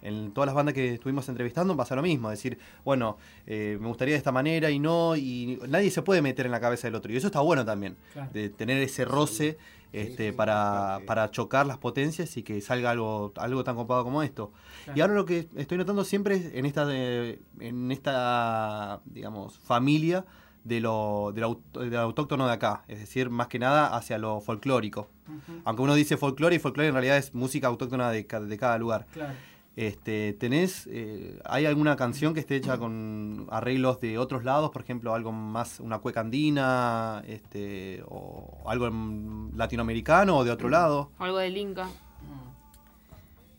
en 0.09 0.33
todas 0.33 0.47
las 0.47 0.55
bandas 0.55 0.75
que 0.75 0.95
estuvimos 0.95 1.29
entrevistando 1.29 1.77
pasa 1.77 1.95
lo 1.97 2.03
mismo, 2.03 2.31
decir, 2.31 2.59
bueno, 2.85 3.17
eh, 3.47 3.77
me 3.81 3.89
gustaría 3.89 4.15
de 4.15 4.19
esta 4.19 4.33
manera 4.33 4.71
y 4.71 4.79
no, 4.79 5.17
y 5.17 5.59
nadie 5.69 5.91
se 5.91 6.03
puede 6.03 6.23
meter 6.23 6.47
en 6.47 6.53
la 6.53 6.61
cabeza 6.61 6.87
del 6.87 6.95
otro, 6.95 7.13
y 7.13 7.17
eso 7.17 7.27
está 7.27 7.41
bueno 7.41 7.65
también, 7.65 7.97
Claro. 8.13 8.31
de 8.33 8.49
tener 8.51 8.79
ese 8.83 9.05
roce 9.05 9.59
este, 9.93 10.31
sí, 10.31 10.37
para, 10.37 11.01
para 11.07 11.31
chocar 11.31 11.67
las 11.67 11.79
potencias 11.79 12.37
y 12.37 12.43
que 12.43 12.61
salga 12.61 12.91
algo, 12.91 13.33
algo 13.37 13.65
tan 13.65 13.77
copado 13.77 14.05
como 14.05 14.23
esto. 14.23 14.53
Claro. 14.85 14.99
Y 14.99 15.01
ahora 15.01 15.15
lo 15.15 15.25
que 15.25 15.49
estoy 15.57 15.79
notando 15.79 16.05
siempre 16.05 16.35
es 16.37 16.55
en 16.55 16.67
esta, 16.67 16.85
de- 16.85 17.41
en 17.61 17.91
esta 17.93 19.01
digamos, 19.07 19.59
familia 19.59 20.25
de 20.65 20.81
lo, 20.81 21.31
de 21.35 21.41
lo 21.41 21.51
aut- 21.51 21.79
del 21.89 21.97
autóctono 21.97 22.47
de 22.47 22.53
acá, 22.53 22.83
es 22.89 22.99
decir, 22.99 23.31
más 23.31 23.47
que 23.47 23.59
nada 23.59 23.97
hacia 23.97 24.19
lo 24.19 24.41
folclórico. 24.41 25.09
Aunque 25.65 25.83
uno 25.83 25.95
dice 25.95 26.17
folclore 26.17 26.57
y 26.57 26.59
folclore 26.59 26.89
en 26.89 26.95
realidad 26.95 27.17
es 27.17 27.35
música 27.35 27.69
autóctona 27.69 28.11
de, 28.11 28.27
ca- 28.27 28.41
de 28.41 28.59
cada 28.59 28.77
lugar. 28.79 29.07
Claro. 29.13 29.33
Este, 29.77 30.33
¿tenés, 30.33 30.89
eh, 30.91 31.39
hay 31.45 31.67
alguna 31.67 31.97
canción 31.97 32.33
que 32.33 32.41
esté 32.41 32.57
hecha 32.57 32.79
con 32.79 33.47
arreglos 33.51 34.01
de 34.01 34.17
otros 34.17 34.43
lados? 34.43 34.71
Por 34.71 34.81
ejemplo, 34.81 35.15
algo 35.15 35.33
más, 35.33 35.81
una 35.81 35.99
cueca 35.99 36.21
andina, 36.21 37.23
este, 37.27 38.03
o 38.09 38.63
algo 38.67 38.89
latinoamericano 39.55 40.39
o 40.39 40.45
de 40.45 40.51
otro 40.51 40.71
lado. 40.71 41.11
Algo 41.19 41.37
del 41.37 41.59
Inca. 41.59 41.89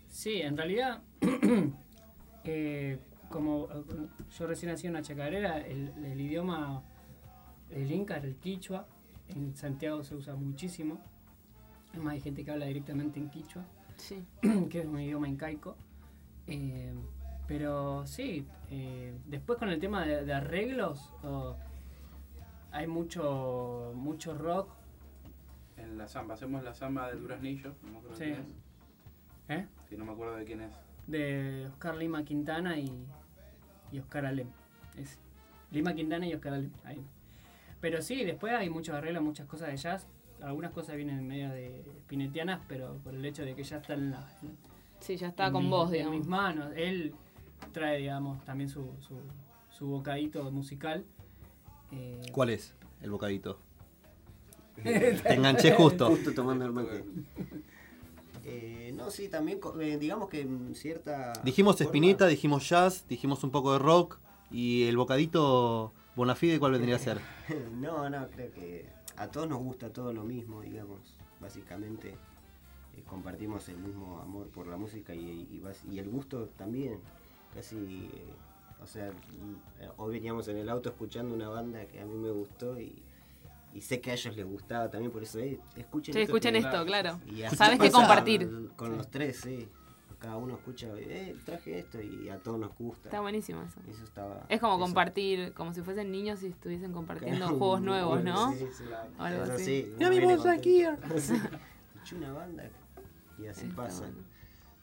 Sí, 0.10 0.42
en 0.42 0.58
realidad, 0.58 1.04
eh, 2.44 2.98
como 3.30 3.68
eh, 3.72 3.84
yo 4.36 4.48
recién 4.48 4.72
hacía 4.72 4.90
una 4.90 5.04
chacarera, 5.04 5.60
el, 5.60 5.94
el 6.04 6.20
idioma 6.20 6.82
del 7.70 7.92
Inca 7.92 8.18
era 8.18 8.26
el 8.26 8.38
quichua. 8.38 8.88
En 9.28 9.56
Santiago 9.56 10.04
se 10.04 10.16
usa 10.16 10.34
muchísimo. 10.36 11.00
Además 11.92 12.14
hay 12.14 12.22
gente 12.22 12.44
que 12.44 12.50
habla 12.50 12.66
directamente 12.66 13.20
en 13.20 13.30
quichua, 13.30 13.64
Sí. 13.98 14.24
que 14.72 14.80
es 14.80 14.86
un 14.88 15.00
idioma 15.00 15.28
incaico. 15.28 15.76
Eh, 16.48 16.94
pero 17.48 18.06
sí, 18.06 18.46
eh, 18.70 19.16
después 19.26 19.58
con 19.60 19.70
el 19.70 19.80
tema 19.80 20.06
de, 20.06 20.26
de 20.26 20.34
arreglos, 20.34 21.14
oh, 21.24 21.56
hay 22.72 22.88
mucho, 22.88 23.94
mucho 23.96 24.34
rock. 24.38 24.70
En 25.78 25.98
la 25.98 26.08
samba, 26.08 26.34
hacemos 26.34 26.64
la 26.64 26.74
samba 26.74 27.08
del 27.10 27.20
Duraznillo, 27.22 27.74
no 27.84 27.92
me 27.92 27.98
acuerdo 28.00 28.18
Sí. 28.18 28.26
de 28.26 28.32
quién 28.34 28.42
es. 28.46 28.56
¿eh? 29.50 29.68
Sí, 29.90 29.96
no 29.98 30.06
me 30.06 30.12
acuerdo 30.12 30.36
de 30.36 30.46
quién 30.46 30.62
es. 30.62 30.74
de 31.08 31.66
Oscar 31.70 31.96
Lima 31.96 32.24
Quintana 32.26 32.78
y, 32.78 32.92
y 33.94 34.00
Oscar 34.00 34.26
Alem. 34.26 34.50
Es 34.98 35.18
Lima 35.72 35.94
Quintana 35.94 36.28
y 36.28 36.34
Oscar 36.34 36.54
Alem. 36.56 36.72
ahí. 36.84 37.02
Pero 37.80 38.02
sí, 38.02 38.26
después 38.26 38.54
hay 38.54 38.70
muchos 38.70 38.96
arreglos, 38.96 39.24
muchas 39.24 39.48
cosas 39.48 39.70
de 39.70 39.78
jazz. 39.78 40.08
Algunas 40.42 40.72
cosas 40.72 40.96
vienen 40.98 41.26
medio 41.26 41.50
de 41.50 41.86
pinetianas, 42.08 42.60
pero 42.68 42.96
por 43.04 43.14
el 43.14 43.24
hecho 43.24 43.46
de 43.46 43.56
que 43.56 43.64
ya 43.64 43.78
están 43.78 44.00
en, 44.00 44.12
la- 44.12 44.28
en- 44.42 44.58
Sí, 45.00 45.16
ya 45.16 45.28
está 45.28 45.48
en 45.48 45.54
con 45.54 45.64
mi- 45.64 45.70
vos, 45.70 45.88
en 45.88 45.94
digamos. 45.94 46.18
mis 46.20 46.28
manos. 46.28 46.72
Él 46.76 47.14
trae, 47.72 47.98
digamos, 48.00 48.44
también 48.46 48.70
su, 48.70 48.84
su, 49.00 49.16
su 49.70 49.88
bocadito 49.88 50.50
musical. 50.52 51.06
Eh, 51.92 52.22
¿Cuál 52.32 52.50
es 52.52 52.74
el 53.02 53.12
bocadito? 53.12 53.60
Te 54.84 55.34
enganché 55.34 55.72
justo. 55.74 56.08
Justo 56.08 56.34
tomando 56.34 56.66
el 56.66 56.72
mate. 56.72 57.04
Eh, 58.46 58.92
no, 58.96 59.10
sí, 59.12 59.28
también, 59.28 59.60
eh, 59.82 59.98
digamos 60.00 60.30
que 60.30 60.42
en 60.42 60.74
cierta. 60.76 61.34
Dijimos 61.44 61.76
forma- 61.78 61.88
Espineta, 61.88 62.28
dijimos 62.28 62.68
jazz, 62.70 63.06
dijimos 63.08 63.44
un 63.44 63.52
poco 63.52 63.74
de 63.74 63.80
rock 63.80 64.20
y 64.52 64.84
el 64.88 64.96
bocadito 64.98 65.92
Bonafide, 66.16 66.58
¿cuál 66.60 66.72
vendría 66.74 66.96
a 66.96 67.00
ser? 67.00 67.20
no, 67.76 68.10
no, 68.10 68.28
creo 68.30 68.52
que 68.52 68.86
a 69.18 69.28
todos 69.28 69.50
nos 69.50 69.60
gusta 69.60 69.92
todo 69.92 70.14
lo 70.14 70.24
mismo, 70.24 70.62
digamos. 70.62 71.00
Básicamente 71.40 72.16
compartimos 73.02 73.68
el 73.70 73.78
mismo 73.78 74.20
amor 74.20 74.48
por 74.50 74.68
la 74.68 74.78
música 74.78 75.14
y, 75.14 75.48
y 75.52 75.60
bas- 75.60 75.84
y 75.92 76.00
el 76.00 76.10
gusto 76.10 76.48
también. 76.58 77.00
Casi, 77.54 77.76
eh, 78.14 78.26
o 78.84 78.88
sea, 78.88 79.12
mm, 79.12 79.84
eh, 79.84 79.90
hoy 79.98 80.14
veníamos 80.14 80.48
en 80.48 80.58
el 80.58 80.70
auto 80.70 80.90
escuchando 80.90 81.34
una 81.34 81.50
banda 81.50 81.86
que 81.86 82.00
a 82.02 82.06
mí 82.06 82.16
me 82.16 82.32
gustó 82.32 82.80
y, 82.80 83.02
y 83.74 83.82
sé 83.82 84.00
que 84.02 84.12
a 84.12 84.14
ellos 84.14 84.36
les 84.36 84.46
gustaba 84.46 84.90
también, 84.90 85.12
por 85.12 85.24
eso, 85.24 85.40
eh, 85.40 85.60
escuchen 85.76 86.14
Sí, 86.14 86.22
esto 86.22 86.32
escuchen 86.36 86.54
que- 86.54 86.60
esto, 86.60 86.86
claro. 86.86 87.20
Y 87.28 87.44
así 87.44 87.56
Sabes 87.56 87.80
qué 87.80 87.88
pasa 87.88 87.98
compartir. 88.00 88.70
Con 88.76 88.96
los 88.98 89.10
tres, 89.10 89.38
sí. 89.38 89.68
Cada 90.20 90.38
uno 90.38 90.56
escucha, 90.56 90.88
eh, 90.98 91.36
traje 91.46 91.78
esto 91.78 92.02
y 92.02 92.28
a 92.30 92.40
todos 92.40 92.60
nos 92.60 92.76
gusta. 92.76 93.08
Está 93.10 93.22
buenísimo 93.22 93.62
eso. 93.62 93.80
Eso 93.88 94.04
estaba. 94.04 94.48
Es 94.50 94.60
como 94.60 94.74
eso- 94.74 94.82
compartir, 94.86 95.54
como 95.54 95.76
si 95.76 95.84
fuesen 95.84 96.12
niños 96.12 96.42
y 96.42 96.48
estuviesen 96.48 96.92
compartiendo 96.92 97.38
Claro, 97.46 97.58
juegos 97.60 97.82
nuevos, 97.82 98.24
¿no? 98.24 98.52
Sí, 98.54 98.66
sí. 98.76 98.84
Algo 99.20 99.44
Eso 99.44 99.54
así. 99.54 99.64
sí, 99.64 99.94
Ya 100.00 100.08
uno 100.08 100.18
vimos 100.20 100.44
viene 100.44 100.58
aquí. 100.58 100.84
una 102.16 102.34
banda 102.34 102.64
y 103.40 103.48
así 103.48 103.66
Está 103.66 103.76
pasa. 103.76 104.02
bueno. 104.02 104.18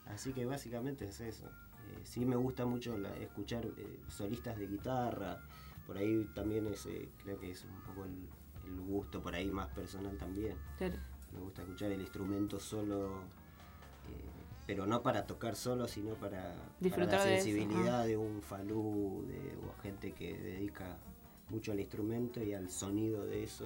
Así 0.07 0.33
que 0.33 0.45
básicamente 0.45 1.05
es 1.05 1.19
eso. 1.19 1.45
Eh, 1.47 1.99
sí 2.03 2.25
me 2.25 2.35
gusta 2.35 2.65
mucho 2.65 2.97
la- 2.97 3.15
escuchar 3.17 3.65
eh, 3.65 3.99
solistas 4.07 4.57
de 4.57 4.67
guitarra. 4.67 5.39
Por 5.87 5.97
ahí 5.97 6.29
también 6.33 6.67
es, 6.67 6.85
eh, 6.85 7.09
creo 7.23 7.39
que 7.39 7.51
es 7.51 7.63
un 7.63 7.81
poco 7.81 8.05
el, 8.05 8.27
el 8.71 8.79
gusto 8.81 9.21
por 9.21 9.33
ahí 9.35 9.49
más 9.51 9.67
personal 9.69 10.15
también. 10.17 10.55
Claro. 10.77 10.95
Me 11.33 11.39
gusta 11.39 11.61
escuchar 11.63 11.91
el 11.91 12.01
instrumento 12.01 12.59
solo, 12.59 13.07
eh, 14.09 14.29
pero 14.65 14.85
no 14.87 15.01
para 15.01 15.25
tocar 15.27 15.55
solo, 15.55 15.87
sino 15.87 16.13
para, 16.15 16.55
la 16.79 17.19
sensibilidad 17.21 18.05
de 18.05 18.15
un 18.17 18.41
falú, 18.41 19.25
de 19.27 19.55
o 19.57 19.81
gente 19.81 20.13
que 20.13 20.37
dedica 20.37 20.97
mucho 21.49 21.71
al 21.71 21.79
instrumento 21.79 22.41
y 22.43 22.53
al 22.53 22.69
sonido 22.69 23.25
de 23.25 23.43
eso. 23.43 23.65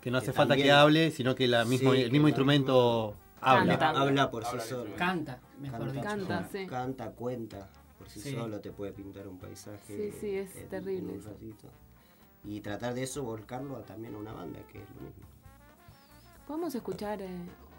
Que 0.00 0.10
no 0.10 0.18
hace 0.18 0.32
falta 0.32 0.56
que 0.56 0.70
hable, 0.70 1.10
sino 1.10 1.34
que 1.34 1.48
la 1.48 1.64
mismo, 1.64 1.92
Sí, 1.92 1.98
el 1.98 2.04
que 2.06 2.10
mismo 2.12 2.26
la 2.26 2.30
instrumento 2.30 3.16
habla. 3.50 3.78
Canta. 3.78 4.00
habla 4.00 4.30
por 4.30 4.44
Habla 4.44 4.60
sí 4.62 4.68
solo. 4.70 4.96
Canta, 4.96 5.40
mejor 5.60 5.92
dicho. 5.92 6.04
Canta, 6.04 6.48
sí. 6.50 6.66
Canta, 6.66 7.10
cuenta, 7.12 7.68
por 7.98 8.08
sí, 8.08 8.20
Sí. 8.20 8.32
solo 8.34 8.60
te 8.60 8.72
puede 8.72 8.92
pintar 8.92 9.26
un 9.28 9.38
paisaje. 9.38 9.96
Sí, 10.12 10.18
sí, 10.20 10.36
es 10.36 10.54
en- 10.56 10.62
en 10.62 10.68
terrible 10.68 11.12
un 11.12 11.22
ratito. 11.24 11.68
Y 12.44 12.60
tratar 12.60 12.94
de 12.94 13.02
eso 13.02 13.22
volcarlo 13.24 13.76
a 13.76 13.82
también 13.82 14.14
a 14.14 14.18
una 14.18 14.32
banda, 14.32 14.60
que 14.70 14.82
es 14.82 14.88
lo 14.90 15.00
mismo. 15.02 15.24
¿Podemos 16.46 16.74
escuchar 16.74 17.20
eh, 17.22 17.28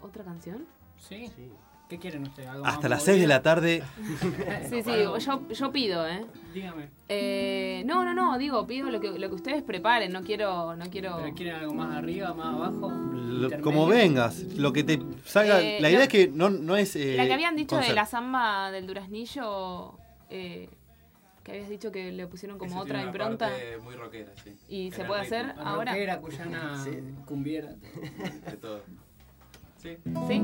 otra 0.02 0.24
canción? 0.24 0.66
¿Sí? 0.98 1.28
Sí. 1.34 1.50
¿Qué 1.88 1.98
quieren 1.98 2.24
ustedes? 2.24 2.48
¿Algo 2.50 2.64
más 2.64 2.74
Hasta 2.74 2.88
las 2.90 3.02
6 3.02 3.20
de 3.20 3.26
la 3.26 3.42
tarde. 3.42 3.82
Sí, 4.68 4.82
sí, 4.82 4.90
yo, 5.24 5.48
yo 5.48 5.72
pido, 5.72 6.06
¿eh? 6.06 6.26
Dígame. 6.52 6.90
Eh, 7.08 7.82
no, 7.86 8.04
no, 8.04 8.12
no, 8.12 8.36
digo, 8.36 8.66
pido 8.66 8.90
lo 8.90 9.00
que, 9.00 9.18
lo 9.18 9.28
que 9.30 9.34
ustedes 9.34 9.62
preparen, 9.62 10.12
no 10.12 10.22
quiero, 10.22 10.76
no 10.76 10.84
quiero... 10.90 11.16
¿Pero 11.22 11.34
quieren 11.34 11.54
algo 11.54 11.72
más 11.72 11.96
arriba, 11.96 12.34
más 12.34 12.54
abajo? 12.54 12.90
Lo- 12.90 13.60
como 13.62 13.86
vengas, 13.86 14.40
lo 14.56 14.72
que 14.74 14.84
te 14.84 15.00
salga. 15.24 15.62
Eh, 15.62 15.78
la 15.80 15.88
idea 15.88 16.00
lo- 16.00 16.02
es 16.04 16.08
que 16.10 16.28
no, 16.28 16.50
no 16.50 16.76
es. 16.76 16.94
eh, 16.96 17.14
La 17.16 17.26
que 17.26 17.32
habían 17.32 17.56
dicho 17.56 17.78
de 17.78 17.92
la 17.94 18.04
samba 18.04 18.70
del 18.70 18.86
duraznillo, 18.86 19.96
eh, 20.28 20.68
que 21.42 21.52
habías 21.52 21.70
dicho 21.70 21.90
que 21.90 22.12
le 22.12 22.26
pusieron 22.26 22.58
como 22.58 22.80
otra 22.80 22.96
tiene 22.98 23.00
una 23.04 23.08
impronta. 23.10 23.48
parte 23.48 23.78
muy 23.78 23.94
rockera, 23.94 24.32
sí. 24.44 24.54
¿Y 24.68 24.90
se 24.90 25.04
puede 25.04 25.22
ritmo, 25.22 25.36
hacer 25.36 25.54
ahora? 25.58 25.92
Rockera, 25.92 26.20
cuyana, 26.20 26.84
Sí. 26.84 26.90
cumbiera. 27.24 27.70
De 27.70 28.56
todo. 28.60 28.82
Sí. 29.78 29.96
¿Sí? 30.28 30.42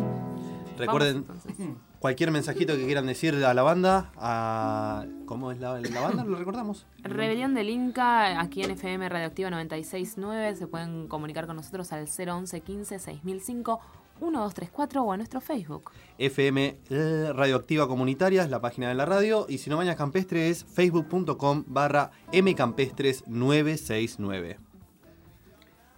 Recuerden, 0.79 1.25
Vamos, 1.27 1.45
entonces. 1.47 1.77
cualquier 2.01 2.31
mensajito 2.31 2.75
que 2.77 2.85
quieran 2.87 3.07
decir 3.07 3.35
a 3.45 3.53
la 3.55 3.63
banda. 3.63 4.11
A, 4.17 5.05
¿Cómo 5.27 5.53
es 5.53 5.61
la, 5.61 5.79
la 5.81 6.01
banda? 6.01 6.25
¿Lo 6.25 6.37
recordamos? 6.37 6.87
Rebelión 7.03 7.55
del 7.55 7.71
Inca, 7.71 8.41
aquí 8.41 8.63
en 8.63 8.71
FM 8.73 9.09
Radioactiva 9.09 9.51
969. 9.51 10.57
Se 10.57 10.67
pueden 10.67 11.07
comunicar 11.09 11.47
con 11.47 11.57
nosotros 11.57 11.93
al 11.93 12.07
011 12.09 12.61
15 12.61 12.99
6005 12.99 13.81
1234 14.21 15.03
o 15.03 15.13
a 15.13 15.17
nuestro 15.17 15.41
Facebook. 15.41 15.91
FM 16.19 16.77
eh, 16.91 17.33
Radioactiva 17.35 17.89
Comunitaria 17.89 18.43
es 18.45 18.51
la 18.51 18.61
página 18.61 18.89
de 18.89 18.95
la 18.95 19.05
radio. 19.07 19.47
Y 19.49 19.59
si 19.59 19.71
no 19.71 19.77
Mañas 19.77 19.97
Campestre 19.97 20.51
es 20.51 20.65
facebook.com 20.65 21.65
barra 21.67 22.11
mcampestres969. 22.33 24.57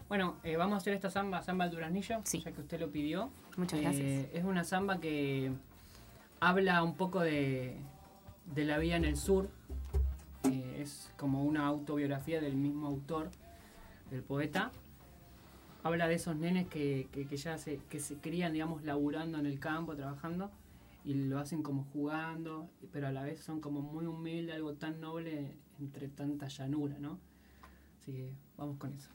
Bueno, 0.09 0.37
eh, 0.45 0.57
vamos 0.57 0.75
a 0.75 0.77
hacer 0.79 0.95
esta 0.95 1.11
samba, 1.11 1.43
samba 1.43 1.65
al 1.65 1.71
duraznillo, 1.71 2.21
Sí. 2.25 2.41
ya 2.41 2.53
que 2.53 2.61
usted 2.61 2.79
lo 2.79 2.91
pidió. 2.91 3.31
Muchas 3.57 3.81
Eh, 3.81 3.83
gracias. 3.83 4.29
Es 4.35 4.45
una 4.45 4.63
samba 4.65 5.01
que 5.01 5.51
habla 6.41 6.83
un 6.85 6.95
poco 6.95 7.21
de, 7.21 7.77
de 8.55 8.65
la 8.65 8.79
vida 8.79 8.97
en 8.97 9.05
el 9.05 9.17
sur. 9.17 9.49
Eh, 10.45 10.79
es 10.81 11.13
como 11.17 11.43
una 11.43 11.67
autobiografía 11.67 12.41
del 12.41 12.55
mismo 12.55 12.87
autor, 12.87 13.31
del 14.11 14.23
poeta. 14.23 14.71
Habla 15.83 16.07
de 16.07 16.15
esos 16.15 16.37
nenes 16.37 16.69
que, 16.69 17.09
que- 17.13 17.27
que 17.27 17.37
ya 17.37 17.59
se, 17.59 17.79
que 17.91 17.99
se 17.99 18.17
crían, 18.17 18.53
digamos, 18.53 18.85
laburando 18.85 19.39
en 19.39 19.47
el 19.47 19.59
campo, 19.59 19.97
trabajando, 19.97 20.51
y 21.05 21.15
lo 21.15 21.39
hacen 21.41 21.63
como 21.63 21.85
jugando, 21.93 22.69
pero 22.93 23.09
a 23.09 23.13
la 23.13 23.23
vez 23.23 23.41
son 23.41 23.61
como 23.61 23.81
muy 23.81 24.07
humildes, 24.07 24.55
algo 24.55 24.75
tan 24.75 25.01
noble 25.01 25.57
entre 25.81 26.09
tanta 26.09 26.47
llanura, 26.49 26.97
¿no? 27.01 27.19
Así 28.01 28.13
que 28.13 28.31
vamos 28.57 28.77
con 28.79 28.93
eso. 28.93 29.11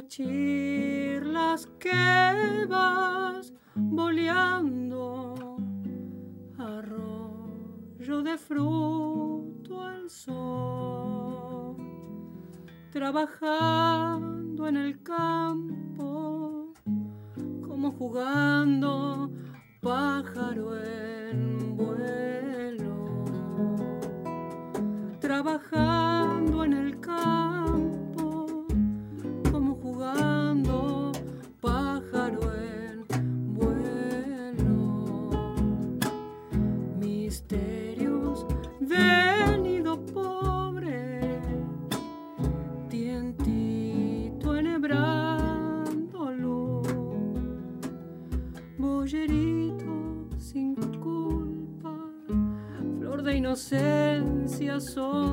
Cachirlas 0.00 1.66
que 1.78 2.64
vas 2.66 3.52
boleando, 3.74 5.34
arroyo 6.56 8.22
de 8.22 8.38
fruto 8.38 9.82
al 9.82 10.08
sol, 10.08 11.76
trabajando 12.90 13.79
soul. 54.90 55.29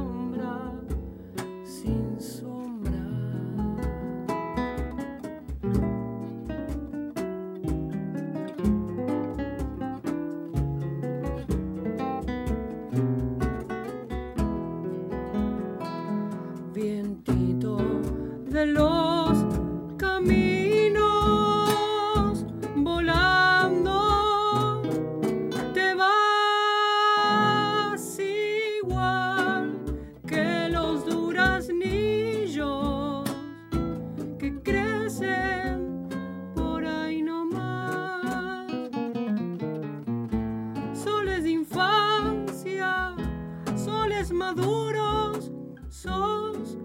Maduros, 44.38 45.52
sos 45.90 46.78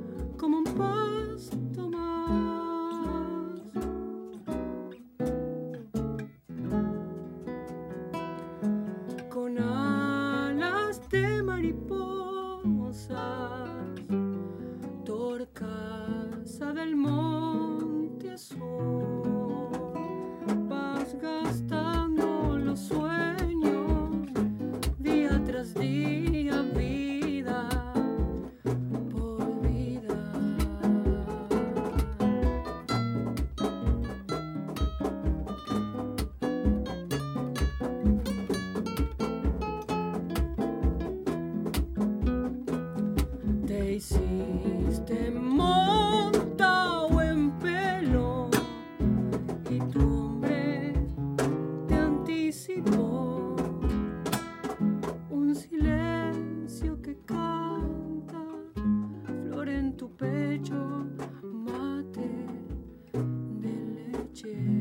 Dieu. 64.43 64.72